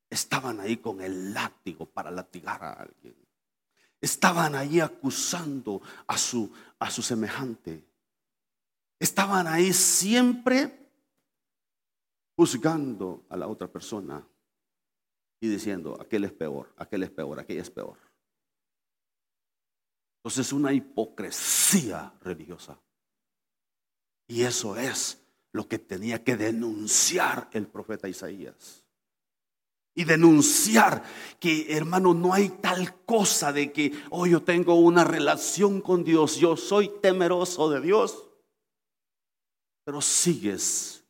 [0.10, 3.16] Estaban ahí con el látigo para latigar a alguien.
[4.00, 7.86] Estaban ahí acusando a su, a su semejante.
[9.00, 10.81] Estaban ahí siempre
[12.42, 14.28] juzgando a la otra persona
[15.40, 18.00] y diciendo, aquel es peor, aquel es peor, aquella es peor.
[20.18, 22.80] Entonces una hipocresía religiosa.
[24.28, 28.84] Y eso es lo que tenía que denunciar el profeta Isaías.
[29.94, 31.04] Y denunciar
[31.40, 36.38] que, hermano, no hay tal cosa de que, oh, yo tengo una relación con Dios,
[36.38, 38.32] yo soy temeroso de Dios,
[39.84, 41.01] pero sigues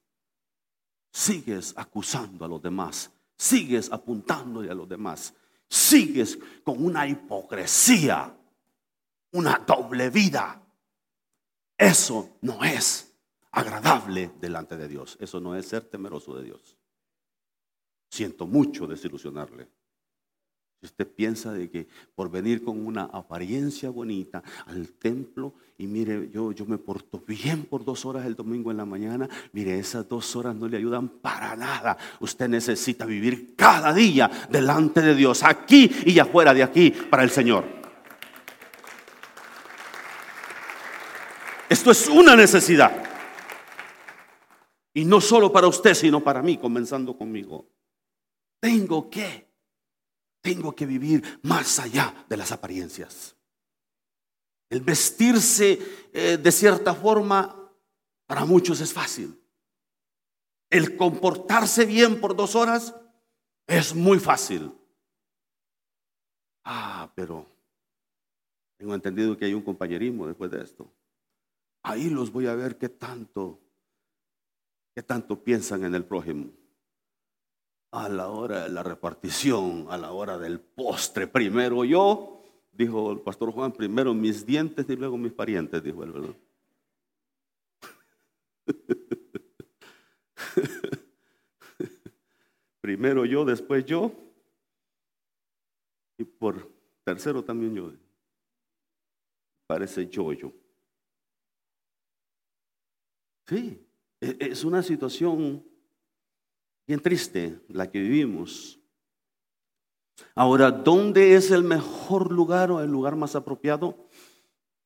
[1.11, 5.33] sigues acusando a los demás, sigues apuntándole a los demás,
[5.67, 8.35] sigues con una hipocresía,
[9.31, 10.61] una doble vida.
[11.77, 13.13] Eso no es
[13.51, 15.17] agradable delante de Dios.
[15.19, 16.77] Eso no es ser temeroso de Dios.
[18.09, 19.69] Siento mucho desilusionarle.
[20.81, 26.27] Si usted piensa de que por venir con una apariencia bonita al templo y mire,
[26.33, 30.09] yo, yo me porto bien por dos horas el domingo en la mañana, mire, esas
[30.09, 31.95] dos horas no le ayudan para nada.
[32.19, 37.29] Usted necesita vivir cada día delante de Dios, aquí y afuera de aquí, para el
[37.29, 37.63] Señor.
[41.69, 42.91] Esto es una necesidad.
[44.95, 47.67] Y no solo para usted, sino para mí, comenzando conmigo.
[48.59, 49.50] Tengo que
[50.41, 53.35] tengo que vivir más allá de las apariencias.
[54.69, 55.79] El vestirse
[56.13, 57.71] eh, de cierta forma
[58.25, 59.37] para muchos es fácil.
[60.69, 62.95] El comportarse bien por dos horas
[63.67, 64.73] es muy fácil.
[66.63, 67.45] Ah, pero
[68.77, 70.91] tengo entendido que hay un compañerismo después de esto.
[71.83, 73.59] Ahí los voy a ver qué tanto,
[74.95, 76.60] qué tanto piensan en el prójimo
[77.91, 83.19] a la hora de la repartición, a la hora del postre, primero yo, dijo el
[83.19, 86.35] pastor Juan, primero mis dientes y luego mis parientes, dijo él, ¿verdad?
[92.81, 94.13] primero yo, después yo,
[96.17, 96.71] y por
[97.03, 97.91] tercero también yo.
[99.67, 100.53] Parece yo, yo.
[103.47, 103.85] Sí,
[104.21, 105.70] e-, es una situación
[106.87, 108.79] Bien triste la que vivimos.
[110.35, 114.09] Ahora, ¿dónde es el mejor lugar o el lugar más apropiado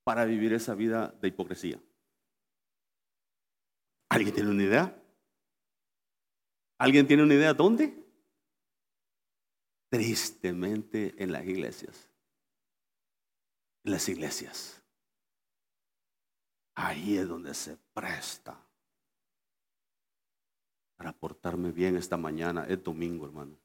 [0.04, 1.82] para vivir esa vida de hipocresía?
[4.10, 5.04] ¿Alguien tiene una idea?
[6.78, 8.06] ¿Alguien tiene una idea dónde?
[9.90, 12.10] Tristemente en las iglesias.
[13.84, 14.84] En las iglesias.
[16.76, 18.65] Ahí es donde se presta
[20.96, 22.66] para portarme bien esta mañana.
[22.68, 23.58] Es domingo, hermano.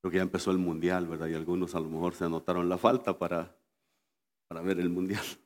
[0.00, 1.28] Creo que ya empezó el mundial, ¿verdad?
[1.28, 3.56] Y algunos a lo mejor se anotaron la falta para,
[4.48, 5.22] para ver el mundial.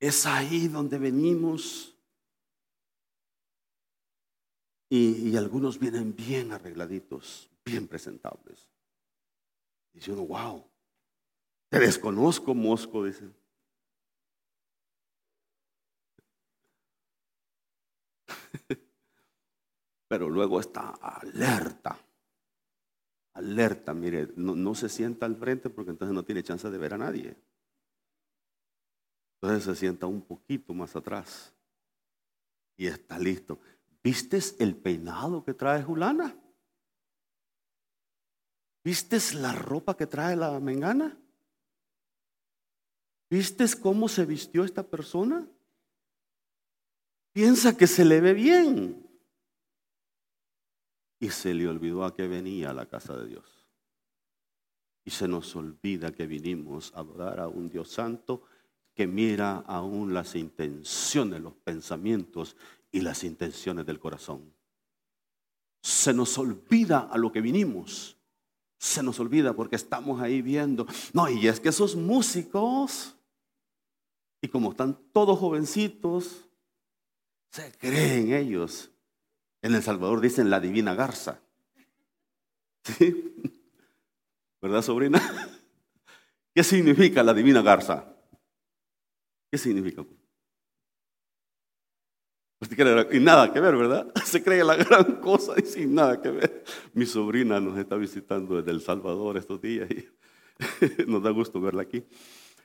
[0.00, 1.98] Es ahí donde venimos.
[4.90, 8.70] Y, algunos vienen bien arregladitos, bien presentables.
[9.92, 10.64] Dice uno, wow,
[11.68, 13.28] te desconozco, Mosco, dice.
[20.08, 21.98] Pero luego está alerta,
[23.34, 26.94] alerta, mire, no, no, se sienta al frente porque entonces no tiene chance de ver
[26.94, 27.36] a nadie.
[29.40, 31.54] Entonces se sienta un poquito más atrás
[32.76, 33.60] y está listo.
[34.02, 36.34] ¿Vistes el peinado que trae Julana?
[38.82, 41.16] ¿Vistes la ropa que trae la mengana?
[43.30, 45.46] ¿Vistes cómo se vistió esta persona?
[47.38, 49.08] Piensa que se le ve bien.
[51.20, 53.64] Y se le olvidó a qué venía a la casa de Dios.
[55.04, 58.42] Y se nos olvida que vinimos a adorar a un Dios santo
[58.92, 62.56] que mira aún las intenciones, los pensamientos
[62.90, 64.52] y las intenciones del corazón.
[65.80, 68.18] Se nos olvida a lo que vinimos.
[68.78, 70.88] Se nos olvida porque estamos ahí viendo.
[71.12, 73.14] No, y es que esos músicos,
[74.42, 76.47] y como están todos jovencitos,
[77.50, 78.90] se creen ellos.
[79.62, 81.40] En El Salvador dicen la divina garza.
[82.84, 83.34] ¿Sí?
[84.60, 85.20] ¿Verdad, sobrina?
[86.54, 88.04] ¿Qué significa la divina garza?
[89.50, 90.04] ¿Qué significa?
[93.12, 94.12] Y nada que ver, ¿verdad?
[94.24, 96.64] Se cree la gran cosa y sin nada que ver.
[96.92, 100.08] Mi sobrina nos está visitando desde El Salvador estos días y
[101.06, 102.04] nos da gusto verla aquí.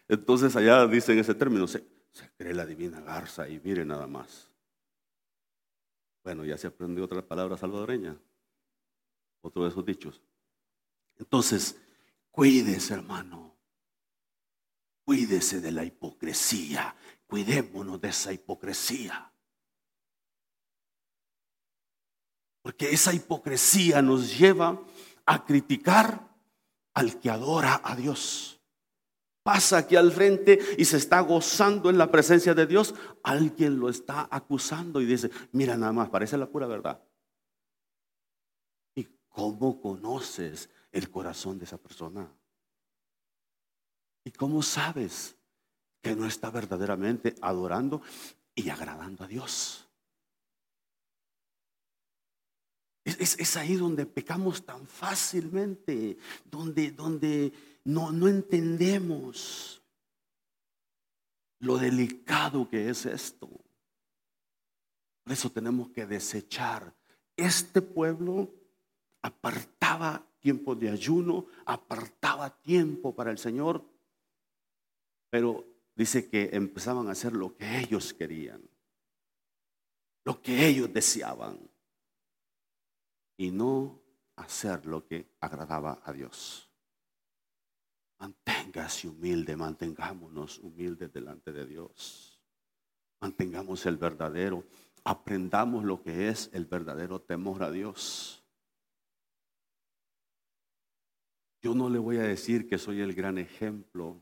[0.08, 4.53] Entonces allá dicen ese término, se, se cree la divina garza y mire nada más.
[6.24, 8.18] Bueno, ya se aprendió otra palabra salvadoreña,
[9.42, 10.22] otro de esos dichos.
[11.18, 11.78] Entonces,
[12.32, 13.58] cuídese hermano,
[15.04, 16.96] cuídese de la hipocresía,
[17.28, 19.34] cuidémonos de esa hipocresía.
[22.62, 24.82] Porque esa hipocresía nos lleva
[25.26, 26.34] a criticar
[26.94, 28.63] al que adora a Dios.
[29.44, 32.96] Pasa aquí al frente y se está gozando en la presencia de Dios.
[33.24, 37.04] Alguien lo está acusando y dice, mira nada más, parece la pura verdad.
[38.96, 42.34] ¿Y cómo conoces el corazón de esa persona?
[44.24, 45.36] ¿Y cómo sabes
[46.02, 48.02] que no está verdaderamente adorando
[48.56, 49.90] y agradando a Dios?
[53.04, 57.52] Es, ahí donde pecamos tan fácilmente, donde, donde
[57.86, 59.82] no, no entendemos
[61.60, 63.50] lo delicado que es esto.
[65.24, 66.94] Por eso tenemos que desechar.
[67.36, 68.54] Este pueblo
[69.22, 73.84] apartaba tiempo de ayuno, apartaba tiempo para el Señor,
[75.30, 75.66] pero
[75.96, 78.62] dice que empezaban a hacer lo que ellos querían,
[80.26, 81.58] lo que ellos deseaban
[83.38, 84.02] y no
[84.36, 86.73] hacer lo que agradaba a Dios.
[88.20, 92.40] Manténgase humilde, mantengámonos humildes delante de Dios.
[93.20, 94.66] Mantengamos el verdadero,
[95.04, 98.44] aprendamos lo que es el verdadero temor a Dios.
[101.62, 104.22] Yo no le voy a decir que soy el gran ejemplo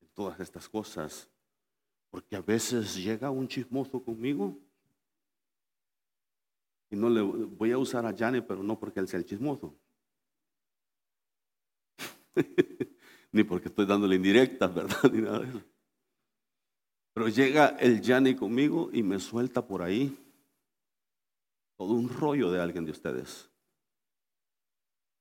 [0.00, 1.30] en todas estas cosas,
[2.10, 4.58] porque a veces llega un chismoso conmigo
[6.90, 9.74] y no le voy a usar a Jane, pero no porque él sea el chismoso.
[13.32, 15.02] Ni porque estoy dándole indirectas, ¿verdad?
[15.12, 15.62] Ni nada de eso.
[17.14, 20.16] Pero llega el Jane conmigo y me suelta por ahí
[21.76, 23.50] todo un rollo de alguien de ustedes.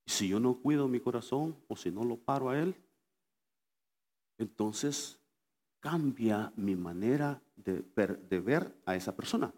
[0.05, 2.75] Y si yo no cuido mi corazón o si no lo paro a él,
[4.37, 5.19] entonces
[5.79, 9.53] cambia mi manera de ver, de ver a esa persona.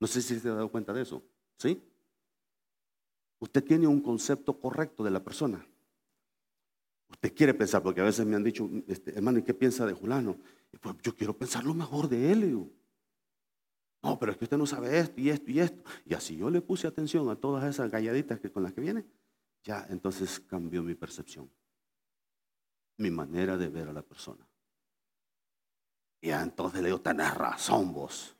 [0.00, 1.22] No sé si se ha dado cuenta de eso.
[1.56, 1.80] ¿Sí?
[3.38, 5.64] Usted tiene un concepto correcto de la persona.
[7.10, 9.92] Usted quiere pensar, porque a veces me han dicho, este, hermano, ¿y qué piensa de
[9.92, 10.38] Julano?
[10.80, 12.72] pues yo quiero pensar lo mejor de él.
[14.02, 15.82] No, pero es que usted no sabe esto y esto y esto.
[16.06, 19.04] Y así yo le puse atención a todas esas galladitas que con las que viene,
[19.62, 21.50] ya entonces cambió mi percepción,
[22.96, 24.46] mi manera de ver a la persona.
[26.22, 28.36] Y entonces le digo, tenés razón vos.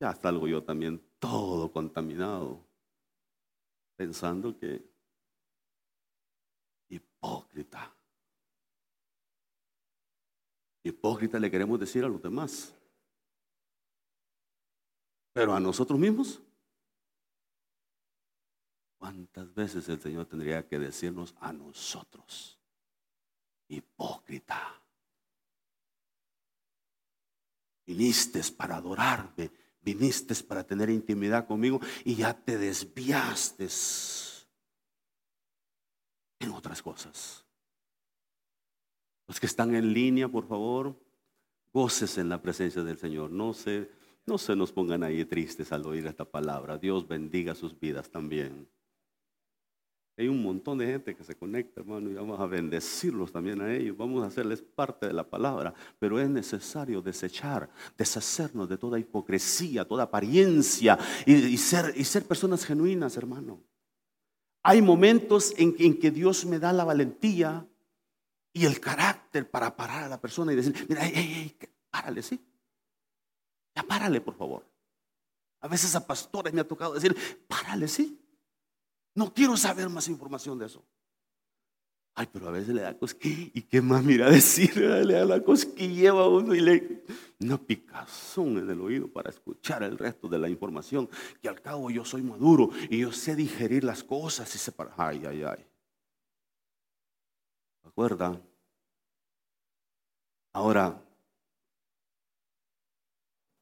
[0.00, 2.64] Ya salgo yo también todo contaminado,
[4.02, 4.84] pensando que
[6.88, 7.94] hipócrita.
[10.82, 12.74] Hipócrita le queremos decir a los demás.
[15.32, 16.42] Pero a nosotros mismos,
[18.98, 22.58] ¿cuántas veces el Señor tendría que decirnos a nosotros?
[23.68, 24.82] Hipócrita.
[27.86, 29.52] Viniste para adorarme,
[29.82, 33.68] viniste para tener intimidad conmigo y ya te desviaste
[36.40, 37.44] en otras cosas.
[39.26, 40.98] Los que están en línea, por favor,
[41.72, 43.30] goces en la presencia del Señor.
[43.30, 43.90] No se,
[44.26, 46.78] no se nos pongan ahí tristes al oír esta palabra.
[46.78, 48.68] Dios bendiga sus vidas también.
[50.18, 53.74] Hay un montón de gente que se conecta, hermano, y vamos a bendecirlos también a
[53.74, 53.96] ellos.
[53.96, 59.86] Vamos a hacerles parte de la palabra, pero es necesario desechar, deshacernos de toda hipocresía,
[59.86, 63.62] toda apariencia y, ser, y ser personas genuinas, hermano.
[64.62, 67.66] Hay momentos en, que Dios me da la valentía
[68.52, 71.02] y el carácter para parar a la persona y decir, mira,
[71.90, 72.38] párale, sí.
[73.74, 74.66] Ya párale, por favor.
[75.60, 77.16] A veces a pastores me ha tocado decir,
[77.48, 78.21] párale, sí.
[79.14, 80.84] No quiero saber más información de eso.
[82.14, 83.50] Ay, pero a veces le da cosquilla.
[83.54, 84.76] ¿Y qué más mira decir?
[84.76, 87.04] Le da la cosquilla a uno y le
[87.40, 91.08] una picazón en el oído para escuchar el resto de la información.
[91.40, 94.92] Que al cabo yo soy maduro y yo sé digerir las cosas y separar.
[94.98, 95.66] Ay, ay, ay.
[97.84, 98.40] ¿Acuerda?
[100.52, 101.02] Ahora,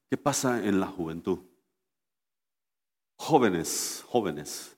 [0.09, 1.39] ¿qué pasa en la juventud?
[3.15, 4.77] Jóvenes, jóvenes.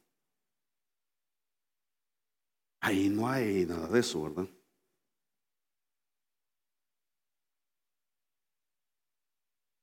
[2.86, 4.46] Ahí no hay nada de eso, ¿verdad?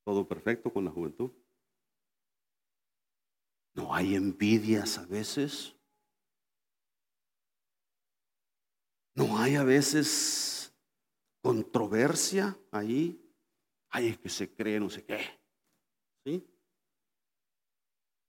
[0.05, 1.31] Todo perfecto con la juventud.
[3.73, 5.75] No hay envidias a veces.
[9.15, 10.71] No hay a veces
[11.41, 13.19] controversia ahí.
[13.89, 15.21] Hay que se cree no sé qué.
[16.23, 16.47] ¿Sí?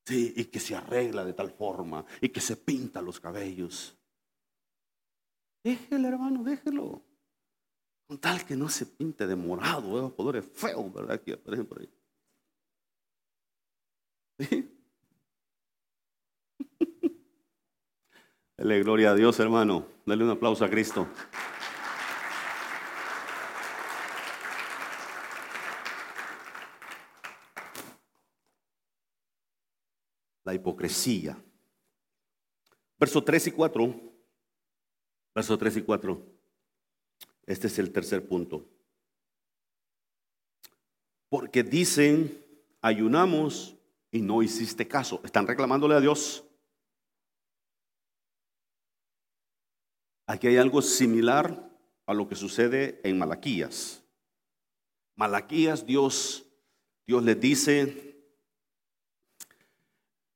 [0.06, 3.98] Sí, y que se arregla de tal forma y que se pinta los cabellos.
[5.64, 7.04] Déjelo, hermano, déjelo.
[8.08, 11.22] Con tal que no se pinte de morado, esos colores feos, ¿verdad?
[11.22, 11.90] Que aparecen por ahí.
[14.40, 14.78] ¿Sí?
[18.58, 19.86] Dale gloria a Dios, hermano.
[20.06, 21.08] Dale un aplauso a Cristo.
[30.44, 31.38] La hipocresía.
[32.98, 34.11] Verso 3 y 4
[35.34, 36.22] Versos 3 y 4.
[37.46, 38.66] Este es el tercer punto.
[41.30, 42.46] Porque dicen,
[42.82, 43.76] ayunamos
[44.12, 45.22] y no hiciste caso.
[45.24, 46.44] Están reclamándole a Dios.
[50.28, 51.70] Aquí hay algo similar
[52.06, 54.04] a lo que sucede en Malaquías.
[55.16, 56.46] Malaquías, Dios,
[57.06, 58.18] Dios le dice,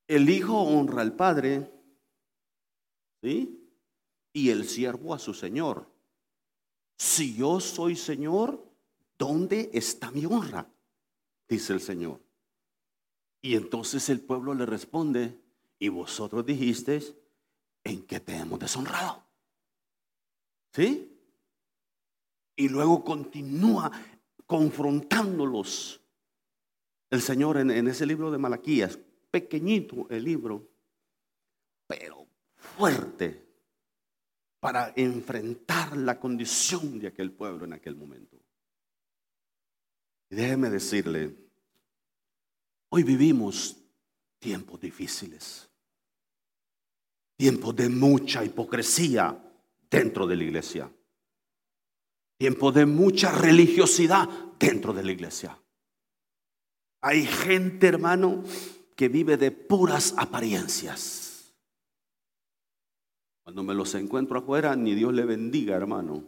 [0.08, 1.72] el hijo honra al padre,
[3.22, 3.64] ¿sí?
[4.36, 5.90] Y el siervo a su señor.
[6.98, 8.62] Si yo soy señor,
[9.18, 10.70] ¿dónde está mi honra?
[11.48, 12.20] Dice el Señor.
[13.42, 15.40] Y entonces el pueblo le responde,
[15.80, 17.16] y vosotros dijisteis,
[17.86, 19.24] ¿en qué te hemos deshonrado?
[20.74, 21.18] ¿Sí?
[22.58, 23.90] Y luego continúa
[24.46, 26.02] confrontándolos.
[27.10, 29.00] El Señor en, en ese libro de Malaquías,
[29.32, 30.68] pequeñito el libro,
[31.88, 32.28] pero
[32.58, 33.45] fuerte
[34.66, 38.36] para enfrentar la condición de aquel pueblo en aquel momento.
[40.28, 41.36] Y déjeme decirle,
[42.89, 43.78] hoy vivimos
[44.39, 45.70] tiempos difíciles,
[47.38, 49.39] tiempos de mucha hipocresía
[49.88, 50.91] dentro de la iglesia,
[52.36, 55.61] tiempos de mucha religiosidad dentro de la iglesia.
[57.01, 58.43] Hay gente, hermano,
[58.95, 61.24] que vive de puras apariencias.
[63.46, 66.24] Cuando me los encuentro afuera, ni Dios le bendiga, hermano.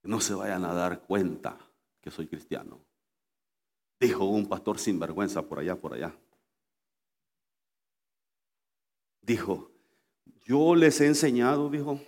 [0.00, 1.58] Que no se vayan a dar cuenta
[2.00, 2.80] que soy cristiano.
[4.00, 6.18] Dijo un pastor sin vergüenza por allá, por allá.
[9.20, 9.70] Dijo,
[10.46, 12.00] yo les he enseñado, dijo,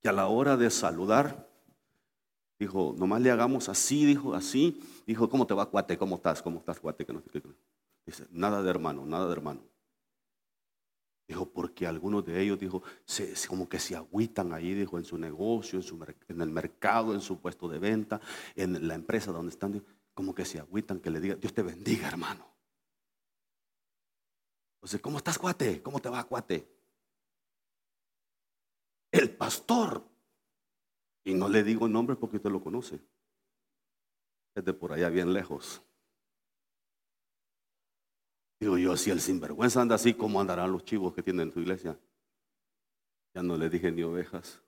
[0.00, 1.50] que a la hora de saludar,
[2.60, 4.80] dijo, nomás le hagamos así, dijo, así.
[5.08, 5.98] Dijo, ¿cómo te va, cuate?
[5.98, 6.40] ¿Cómo estás?
[6.40, 7.04] ¿Cómo estás, cuate?
[7.04, 7.20] Que no
[8.06, 9.77] Dice, nada de hermano, nada de hermano.
[11.28, 12.82] Dijo, porque algunos de ellos, dijo,
[13.48, 17.20] como que se agüitan ahí, dijo, en su negocio, en, su, en el mercado, en
[17.20, 18.18] su puesto de venta,
[18.56, 22.08] en la empresa donde están, como que se agüitan, que le diga, Dios te bendiga,
[22.08, 22.46] hermano.
[24.76, 25.82] Entonces, ¿cómo estás, cuate?
[25.82, 26.66] ¿Cómo te va, cuate?
[29.12, 30.08] El pastor,
[31.24, 33.00] y no le digo nombre porque usted lo conoce,
[34.54, 35.82] es de por allá bien lejos.
[38.60, 41.60] Digo yo, si el sinvergüenza anda así, ¿cómo andarán los chivos que tienen en tu
[41.60, 41.98] iglesia?
[43.34, 44.60] Ya no le dije ni ovejas.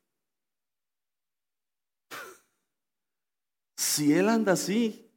[3.76, 5.10] Si él anda así,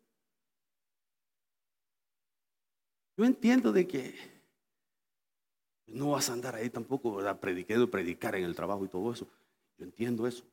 [3.15, 4.15] Yo entiendo de que
[5.85, 9.27] no vas a andar ahí tampoco predicando, predicar en el trabajo y todo eso.
[9.77, 10.43] Yo entiendo eso.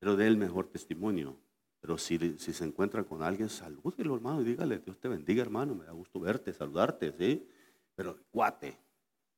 [0.00, 1.36] Pero dé el mejor testimonio.
[1.80, 5.74] Pero si, si se encuentra con alguien, salúdelo, hermano, y dígale, Dios te bendiga, hermano,
[5.74, 7.48] me da gusto verte, saludarte, ¿sí?
[7.94, 8.78] Pero, cuate,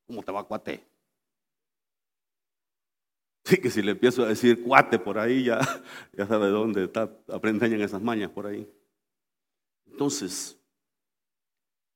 [0.06, 0.86] ¿cómo te va, cuate?
[3.44, 5.58] Sí, que si le empiezo a decir cuate por ahí, ya,
[6.12, 8.72] ya sabe dónde está, aprenden esas mañas por ahí.
[9.84, 10.58] Entonces,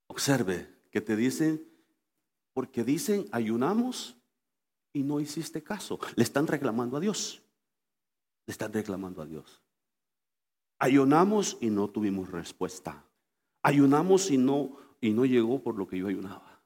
[0.09, 1.65] observe que te dicen,
[2.53, 4.17] porque dicen ayunamos
[4.93, 6.01] y no hiciste caso.
[6.17, 7.43] Le están reclamando a Dios.
[8.47, 9.63] Le están reclamando a Dios.
[10.79, 13.05] Ayunamos y no tuvimos respuesta.
[13.63, 16.63] Ayunamos y no, y no llegó por lo que yo ayunaba.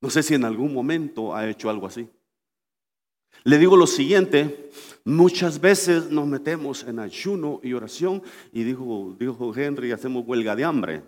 [0.00, 2.08] No sé si en algún momento ha hecho algo así.
[3.44, 4.70] Le digo lo siguiente,
[5.04, 8.22] muchas veces nos metemos en ayuno y oración
[8.52, 11.02] y dijo, dijo Henry, hacemos huelga de hambre.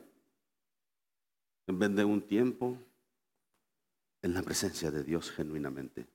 [1.67, 2.77] En vez de un tiempo
[4.23, 6.07] en la presencia de Dios genuinamente.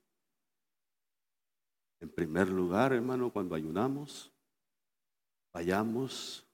[1.99, 4.31] En primer lugar, hermano, cuando ayunamos,
[5.55, 6.45] vayamos,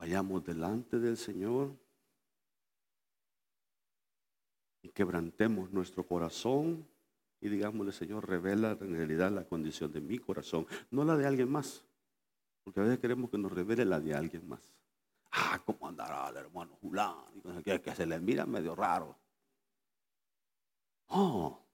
[0.00, 1.72] vayamos delante del Señor
[4.82, 6.84] y quebrantemos nuestro corazón
[7.40, 11.48] y digámosle, Señor, revela en realidad la condición de mi corazón, no la de alguien
[11.52, 11.84] más,
[12.64, 14.74] porque a veces queremos que nos revele la de alguien más.
[15.30, 17.14] Ah, ¿cómo andará el hermano Julán?
[17.64, 19.16] Que, que se le mira medio raro.
[21.10, 21.64] Oh,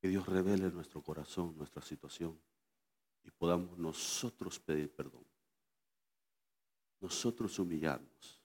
[0.00, 2.40] que Dios revele nuestro corazón, nuestra situación,
[3.24, 5.24] y podamos nosotros pedir perdón,
[7.00, 8.42] nosotros humillarnos.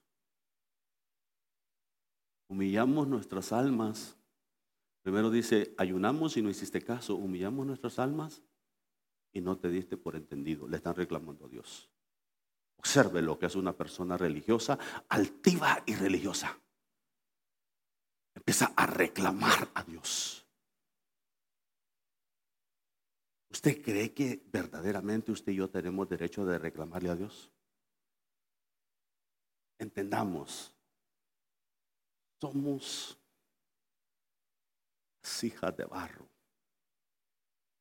[2.48, 4.16] Humillamos nuestras almas
[5.02, 8.42] Primero dice, ayunamos y no hiciste caso, humillamos nuestras almas
[9.32, 10.68] y no te diste por entendido.
[10.68, 11.90] Le están reclamando a Dios.
[12.76, 14.78] Observe lo que es una persona religiosa,
[15.08, 16.58] altiva y religiosa.
[18.34, 20.39] Empieza a reclamar a Dios.
[23.50, 27.50] ¿Usted cree que verdaderamente usted y yo tenemos derecho de reclamarle a Dios?
[29.78, 30.72] Entendamos,
[32.40, 33.18] somos
[35.22, 36.28] vasijas de barro.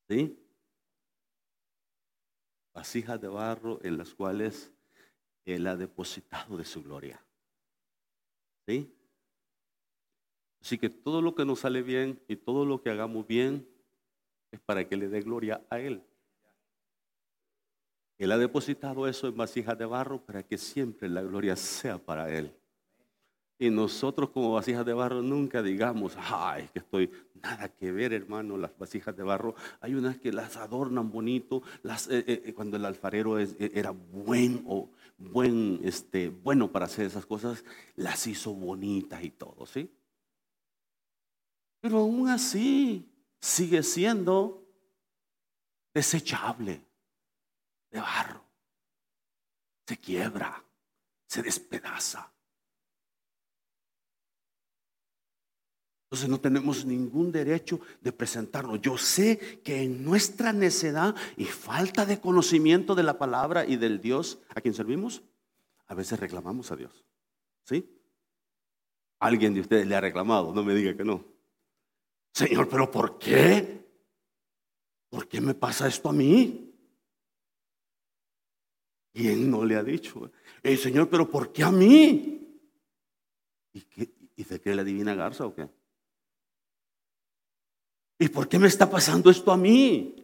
[0.07, 0.39] ¿Sí?
[2.74, 4.72] Vasijas de barro en las cuales
[5.45, 7.24] Él ha depositado de su gloria.
[8.65, 8.91] ¿Sí?
[10.61, 13.67] Así que todo lo que nos sale bien y todo lo que hagamos bien
[14.52, 16.04] es para que le dé gloria a Él.
[18.18, 22.30] Él ha depositado eso en vasijas de barro para que siempre la gloria sea para
[22.30, 22.54] Él.
[23.58, 28.58] Y nosotros como vasijas de barro nunca digamos, ay, que estoy nada que ver, hermano,
[28.58, 29.56] las vasijas de barro.
[29.82, 34.64] Hay unas que las adornan bonito, las, eh, eh, eh, cuando el alfarero era buen
[34.66, 37.64] o buen, este, bueno para hacer esas cosas,
[37.95, 39.91] las hizo bonitas y todo, ¿sí?
[41.82, 44.65] Pero aún así sigue siendo
[45.93, 46.85] desechable,
[47.91, 48.43] de barro.
[49.87, 50.63] Se quiebra,
[51.25, 52.31] se despedaza.
[56.05, 58.81] Entonces no tenemos ningún derecho de presentarnos.
[58.81, 64.01] Yo sé que en nuestra necedad y falta de conocimiento de la palabra y del
[64.01, 65.21] Dios a quien servimos,
[65.85, 67.05] a veces reclamamos a Dios.
[67.63, 67.95] ¿Sí?
[69.19, 71.23] Alguien de ustedes le ha reclamado, no me diga que no.
[72.34, 73.80] Señor, pero ¿por qué?
[75.09, 76.69] ¿Por qué me pasa esto a mí?
[79.13, 80.32] ¿Quién no le ha dicho?
[80.63, 82.61] Señor, pero ¿por qué a mí?
[83.73, 85.69] ¿Y, qué, ¿Y se cree la divina garza o qué?
[88.19, 90.15] ¿Y por qué me está pasando esto a mí?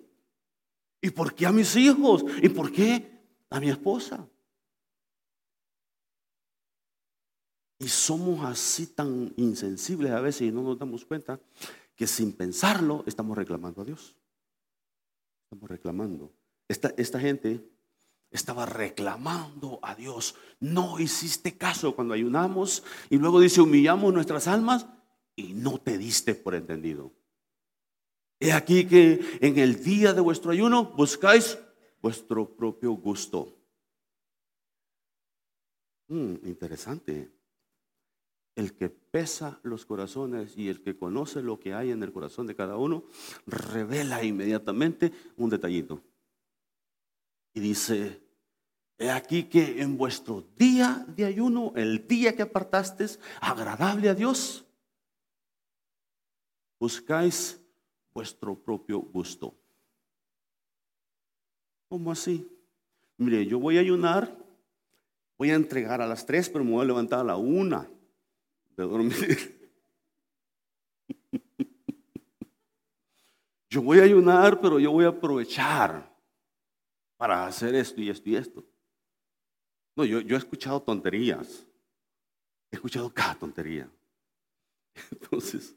[1.02, 2.24] ¿Y por qué a mis hijos?
[2.42, 4.28] ¿Y por qué a mi esposa?
[7.80, 11.40] Y somos así tan insensibles a veces y no nos damos cuenta
[11.96, 14.16] que sin pensarlo estamos reclamando a Dios.
[15.46, 16.34] Estamos reclamando.
[16.68, 17.64] Esta, esta gente
[18.32, 20.36] estaba reclamando a Dios.
[20.60, 24.88] No hiciste caso cuando ayunamos y luego dice humillamos nuestras almas
[25.36, 27.14] y no te diste por entendido.
[28.40, 31.58] He aquí que en el día de vuestro ayuno buscáis
[32.02, 33.58] vuestro propio gusto.
[36.08, 37.35] Hmm, interesante.
[38.56, 42.48] El que pesa los corazones y el que conoce lo que hay en el corazón
[42.48, 43.04] de cada uno,
[43.46, 46.02] revela inmediatamente un detallito.
[47.54, 48.22] Y dice,
[48.98, 53.06] he aquí que en vuestro día de ayuno, el día que apartaste,
[53.42, 54.66] agradable a Dios,
[56.80, 57.62] buscáis
[58.14, 59.54] vuestro propio gusto.
[61.90, 62.50] ¿Cómo así?
[63.18, 64.46] Mire, yo voy a ayunar
[65.38, 67.90] Voy a entregar a las tres, pero me voy a levantar a la una
[68.76, 69.72] de dormir.
[73.70, 76.10] Yo voy a ayunar, pero yo voy a aprovechar
[77.18, 78.64] para hacer esto y esto y esto.
[79.98, 81.68] No, yo, yo he escuchado tonterías.
[82.72, 83.92] He escuchado cada tontería.
[85.12, 85.76] Entonces,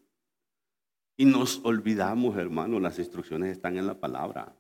[1.17, 4.57] y nos olvidamos, hermano, las instrucciones están en la palabra.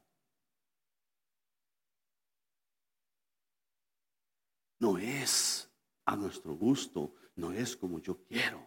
[4.80, 5.70] No es
[6.04, 8.60] a nuestro gusto, no es como yo quiero.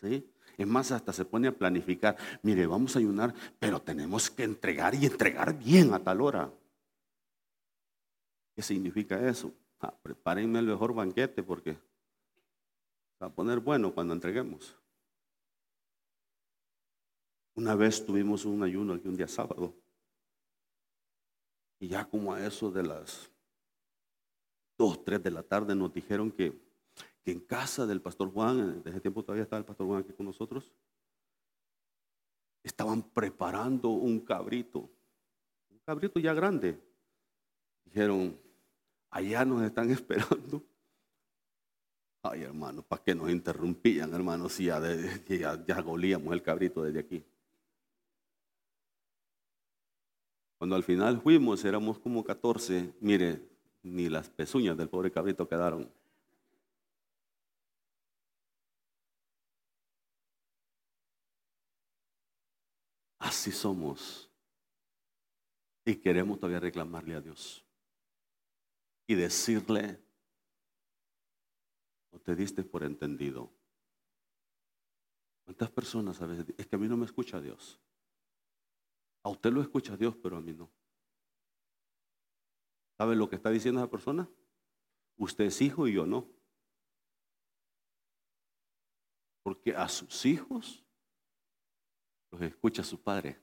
[0.00, 0.32] ¿sí?
[0.56, 2.16] Es más, hasta se pone a planificar.
[2.42, 6.50] Mire, vamos a ayunar, pero tenemos que entregar y entregar bien a tal hora.
[8.54, 9.52] ¿Qué significa eso?
[9.80, 11.76] Ah, prepárenme el mejor banquete porque
[13.20, 14.74] va a poner bueno cuando entreguemos.
[17.54, 19.74] Una vez tuvimos un ayuno aquí un día sábado.
[21.78, 23.30] Y ya como a eso de las
[24.78, 26.65] dos, tres de la tarde nos dijeron que,
[27.26, 30.26] que en casa del pastor Juan, desde tiempo todavía estaba el pastor Juan aquí con
[30.26, 30.72] nosotros,
[32.62, 34.88] estaban preparando un cabrito,
[35.68, 36.80] un cabrito ya grande.
[37.84, 38.38] Dijeron,
[39.10, 40.62] allá nos están esperando.
[42.22, 44.48] Ay, hermano, ¿para qué nos interrumpían, hermano?
[44.48, 44.80] Si ya,
[45.28, 47.24] ya, ya golíamos el cabrito desde aquí.
[50.58, 52.94] Cuando al final fuimos, éramos como 14.
[53.00, 53.42] Mire,
[53.82, 55.90] ni las pezuñas del pobre cabrito quedaron.
[63.46, 64.28] Así somos.
[65.84, 67.64] Y queremos todavía reclamarle a Dios.
[69.06, 70.02] Y decirle,
[72.10, 73.48] no te diste por entendido.
[75.44, 76.52] ¿Cuántas personas a veces?
[76.58, 77.78] Es que a mí no me escucha Dios.
[79.22, 80.68] A usted lo escucha Dios, pero a mí no.
[82.98, 84.28] ¿Sabe lo que está diciendo esa persona?
[85.18, 86.28] Usted es hijo y yo no.
[89.44, 90.84] Porque a sus hijos
[92.30, 93.40] los escucha su padre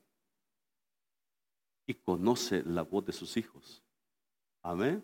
[1.85, 3.83] y conoce la voz de sus hijos.
[4.61, 5.03] Amén.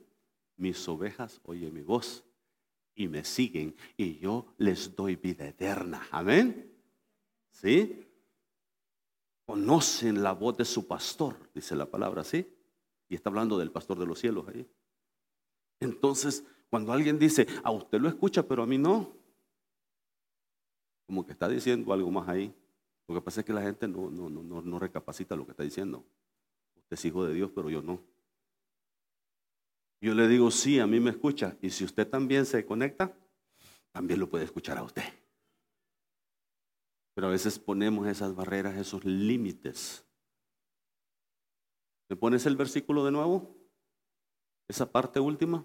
[0.55, 2.23] Mis ovejas oyen mi voz
[2.95, 6.07] y me siguen y yo les doy vida eterna.
[6.11, 6.73] Amén.
[7.51, 8.05] ¿Sí?
[9.45, 12.55] Conocen la voz de su pastor, dice la palabra, ¿sí?
[13.07, 14.69] Y está hablando del pastor de los cielos ahí.
[15.79, 19.11] Entonces, cuando alguien dice, a usted lo escucha, pero a mí no,
[21.07, 22.53] como que está diciendo algo más ahí.
[23.09, 25.63] Lo que pasa es que la gente no, no, no, no recapacita lo que está
[25.63, 26.05] diciendo.
[26.77, 28.01] Usted es hijo de Dios, pero yo no.
[29.99, 31.57] Yo le digo, sí, a mí me escucha.
[31.61, 33.13] Y si usted también se conecta,
[33.91, 35.03] también lo puede escuchar a usted.
[37.13, 40.05] Pero a veces ponemos esas barreras, esos límites
[42.09, 43.55] ¿Me pones el versículo de nuevo?
[44.67, 45.63] Esa parte última.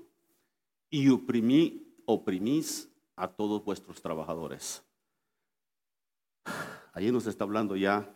[0.90, 4.84] Y oprimí, oprimís a todos vuestros trabajadores.
[6.94, 8.08] Allí nos está hablando ya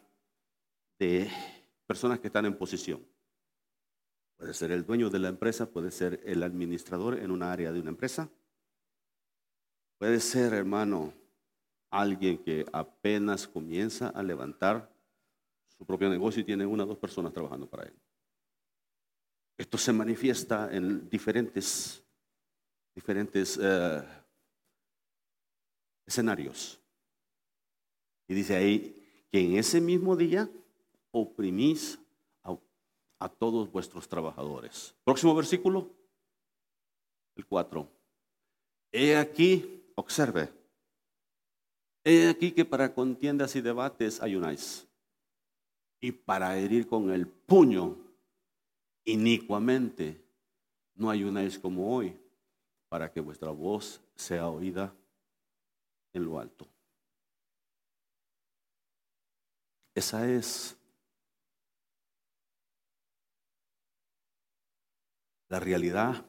[1.00, 1.28] de
[1.84, 3.04] personas que están en posición.
[4.36, 7.80] Puede ser el dueño de la empresa, puede ser el administrador en una área de
[7.80, 8.30] una empresa.
[9.98, 11.12] Puede ser, hermano,
[11.90, 14.88] alguien que apenas comienza a levantar
[15.76, 17.98] su propio negocio y tiene una o dos personas trabajando para él.
[19.56, 22.04] Esto se manifiesta en diferentes,
[22.94, 24.04] diferentes eh,
[26.06, 26.80] escenarios.
[28.28, 28.94] Y dice ahí
[29.32, 30.48] que en ese mismo día
[31.10, 31.98] oprimís
[33.20, 34.94] a, todos vuestros trabajadores.
[35.02, 35.90] Próximo versículo,
[37.34, 37.88] el 4.
[38.92, 40.50] He aquí, observe,
[42.04, 44.86] he aquí que para contiendas y debates ayunáis,
[46.00, 47.96] y para herir con el puño
[49.04, 50.22] inicuamente,
[50.94, 52.16] no ayunáis como hoy,
[52.88, 54.94] para que vuestra voz sea oída
[56.12, 56.68] en lo alto.
[59.98, 60.76] Esa es
[65.48, 66.24] la realidad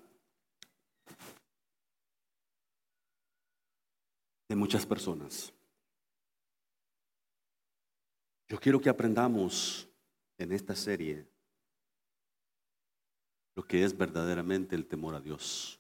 [4.48, 5.54] de muchas personas.
[8.48, 9.88] Yo quiero que aprendamos
[10.40, 11.30] en esta serie
[13.54, 15.80] lo que es verdaderamente el temor a Dios.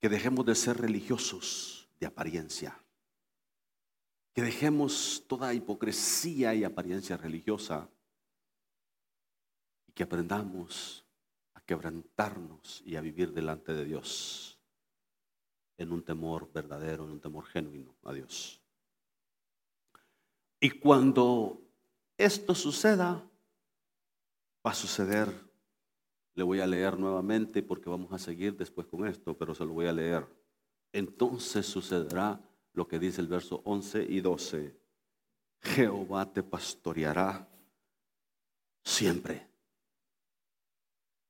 [0.00, 2.82] Que dejemos de ser religiosos de apariencia.
[4.38, 7.88] Que dejemos toda hipocresía y apariencia religiosa.
[9.88, 11.04] Y que aprendamos
[11.54, 14.56] a quebrantarnos y a vivir delante de Dios
[15.76, 18.62] en un temor verdadero, en un temor genuino a Dios.
[20.60, 21.60] Y cuando
[22.16, 23.28] esto suceda,
[24.64, 25.34] va a suceder
[26.36, 29.72] Le voy a leer nuevamente porque vamos a seguir después con esto, pero se lo
[29.72, 30.24] voy a leer.
[30.92, 32.40] Entonces sucederá
[32.78, 34.80] lo que dice el verso 11 y 12.
[35.60, 37.48] Jehová te pastoreará
[38.84, 39.50] siempre.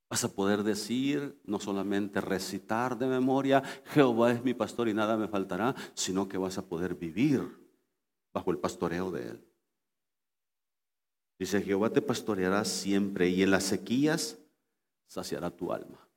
[0.09, 5.17] Vas a poder decir, no solamente recitar de memoria, Jehová es mi pastor y nada
[5.17, 7.41] me faltará, sino que vas a poder vivir
[8.31, 9.45] bajo el pastoreo de él.
[11.39, 14.37] Dice, Jehová te pastoreará siempre y en las sequías
[15.07, 16.08] saciará tu alma.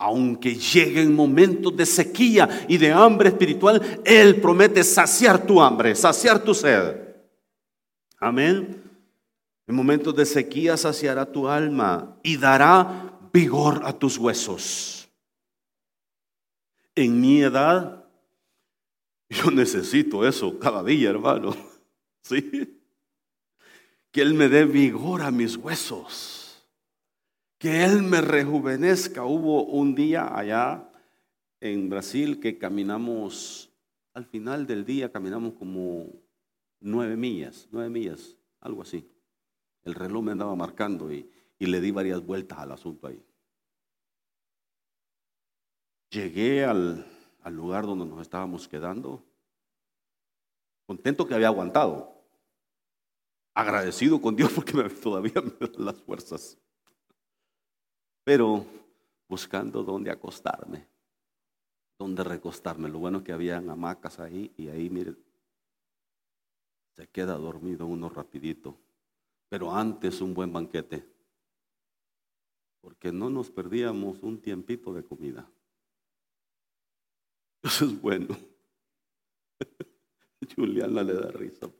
[0.00, 6.42] Aunque lleguen momentos de sequía y de hambre espiritual, Él promete saciar tu hambre, saciar
[6.44, 6.96] tu sed.
[8.20, 8.80] Amén.
[9.66, 15.08] En momentos de sequía saciará tu alma y dará vigor a tus huesos.
[16.94, 18.04] En mi edad,
[19.28, 21.56] yo necesito eso cada día, hermano.
[22.22, 22.78] ¿Sí?
[24.12, 26.37] Que Él me dé vigor a mis huesos.
[27.58, 29.24] Que Él me rejuvenezca.
[29.24, 30.90] Hubo un día allá
[31.60, 33.70] en Brasil que caminamos,
[34.14, 36.06] al final del día caminamos como
[36.80, 39.10] nueve millas, nueve millas, algo así.
[39.82, 43.20] El reloj me andaba marcando y, le di varias vueltas al asunto ahí.
[46.10, 47.04] Llegué al
[47.50, 49.24] lugar donde nos estábamos quedando,
[50.86, 52.18] contento que había aguantado
[53.58, 56.56] agradecido con Dios porque todavía me dan las fuerzas.
[58.28, 58.62] Pero
[59.26, 60.86] buscando dónde acostarme,
[61.98, 62.90] dónde recostarme.
[62.90, 65.14] Lo bueno es que habían hamacas ahí y ahí, mire,
[66.94, 68.76] se queda dormido uno rapidito.
[69.48, 71.08] Pero antes un buen banquete,
[72.82, 75.50] porque no nos perdíamos un tiempito de comida.
[77.62, 78.36] Eso es bueno.
[80.54, 81.70] Juliana le da risa.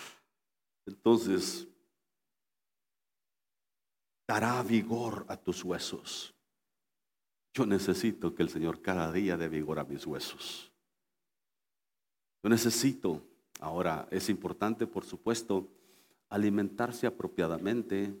[0.86, 1.68] Entonces,
[4.28, 6.34] dará vigor a tus huesos.
[7.54, 10.70] Yo necesito que el Señor cada día dé vigor a mis huesos.
[12.42, 13.26] Yo necesito,
[13.58, 15.72] ahora es importante por supuesto,
[16.28, 18.14] alimentarse apropiadamente,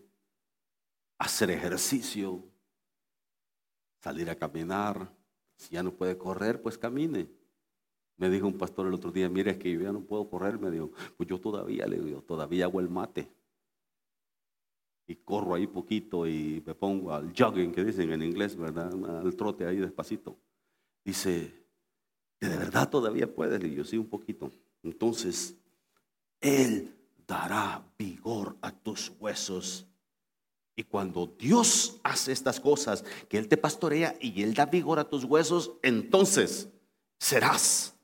[1.18, 2.42] hacer ejercicio,
[4.02, 5.14] salir a caminar.
[5.56, 7.28] Si ya no puede correr, pues camine.
[8.16, 10.58] Me dijo un pastor el otro día, mire, es que yo ya no puedo correr.
[10.58, 13.30] Me dijo, pues yo todavía, le digo, todavía hago el mate.
[15.08, 18.92] Y corro ahí poquito y me pongo al jogging, que dicen en inglés, ¿verdad?
[19.20, 20.36] Al trote ahí despacito.
[21.02, 21.64] Dice,
[22.38, 23.62] ¿de verdad todavía puedes?
[23.62, 24.52] Le digo, sí, un poquito.
[24.82, 25.56] Entonces,
[26.42, 26.94] Él
[27.26, 29.86] dará vigor a tus huesos.
[30.76, 35.08] Y cuando Dios hace estas cosas, que Él te pastorea y Él da vigor a
[35.08, 36.68] tus huesos, entonces
[37.18, 37.96] serás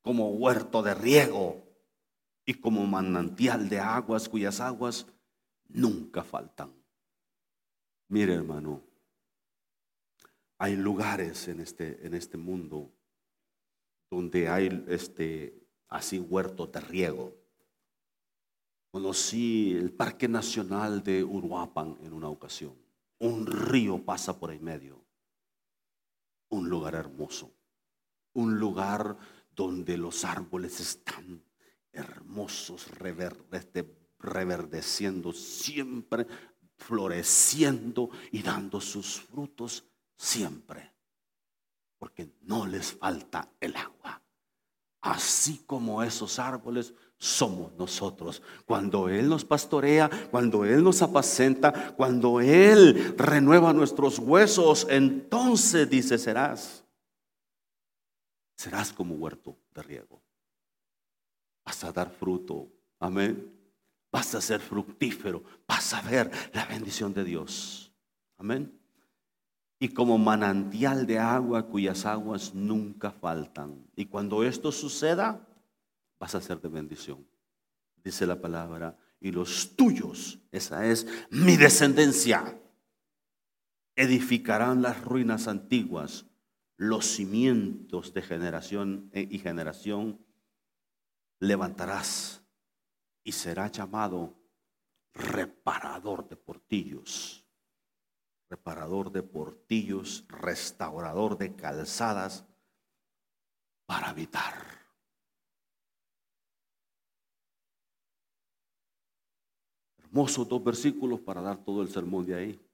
[0.00, 1.60] como huerto de riego
[2.46, 5.06] y como manantial de aguas cuyas aguas
[5.72, 6.72] nunca faltan.
[8.08, 8.82] Mire hermano,
[10.58, 12.92] hay lugares en este, en este mundo
[14.10, 17.34] donde hay este, así huertos de riego.
[18.90, 22.76] Conocí el Parque Nacional de Uruapan en una ocasión.
[23.18, 25.02] Un río pasa por en medio.
[26.50, 27.50] Un lugar hermoso.
[28.34, 29.16] Un lugar
[29.50, 31.42] donde los árboles están
[31.92, 32.88] hermosos,
[34.22, 36.26] reverdeciendo, siempre
[36.76, 39.84] floreciendo y dando sus frutos
[40.16, 40.92] siempre,
[41.98, 44.20] porque no les falta el agua.
[45.00, 48.40] Así como esos árboles somos nosotros.
[48.64, 56.18] Cuando Él nos pastorea, cuando Él nos apacenta, cuando Él renueva nuestros huesos, entonces dice,
[56.18, 56.82] serás
[58.62, 60.22] serás como huerto de riego.
[61.64, 62.68] Vas a dar fruto.
[63.00, 63.61] Amén.
[64.12, 65.42] Vas a ser fructífero.
[65.66, 67.92] Vas a ver la bendición de Dios.
[68.36, 68.78] Amén.
[69.80, 73.84] Y como manantial de agua cuyas aguas nunca faltan.
[73.96, 75.48] Y cuando esto suceda,
[76.20, 77.26] vas a ser de bendición.
[78.04, 78.96] Dice la palabra.
[79.18, 82.60] Y los tuyos, esa es mi descendencia,
[83.96, 86.26] edificarán las ruinas antiguas
[86.76, 90.18] los cimientos de generación y generación
[91.38, 92.41] levantarás
[93.24, 94.34] y será llamado
[95.14, 97.46] reparador de portillos,
[98.48, 102.44] reparador de portillos, restaurador de calzadas
[103.86, 104.54] para habitar.
[109.98, 112.72] Hermosos dos versículos para dar todo el sermón de ahí.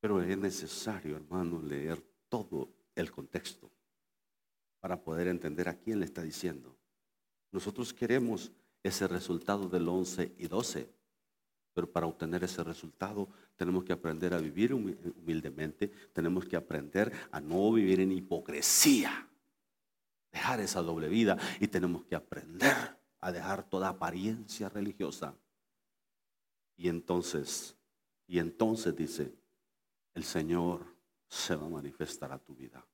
[0.00, 3.70] Pero es necesario, hermano, leer todo el contexto
[4.80, 6.77] para poder entender a quién le está diciendo.
[7.50, 10.88] Nosotros queremos ese resultado del 11 y 12,
[11.74, 17.40] Pero para obtener ese resultado tenemos que aprender a vivir humildemente, tenemos que aprender a
[17.40, 19.28] no vivir en hipocresía,
[20.32, 25.34] dejar esa doble vida y tenemos que aprender a dejar toda apariencia religiosa.
[26.76, 27.76] Y entonces,
[28.26, 29.32] y entonces dice,
[30.14, 30.84] el Señor
[31.28, 32.84] se va a manifestar a tu vida.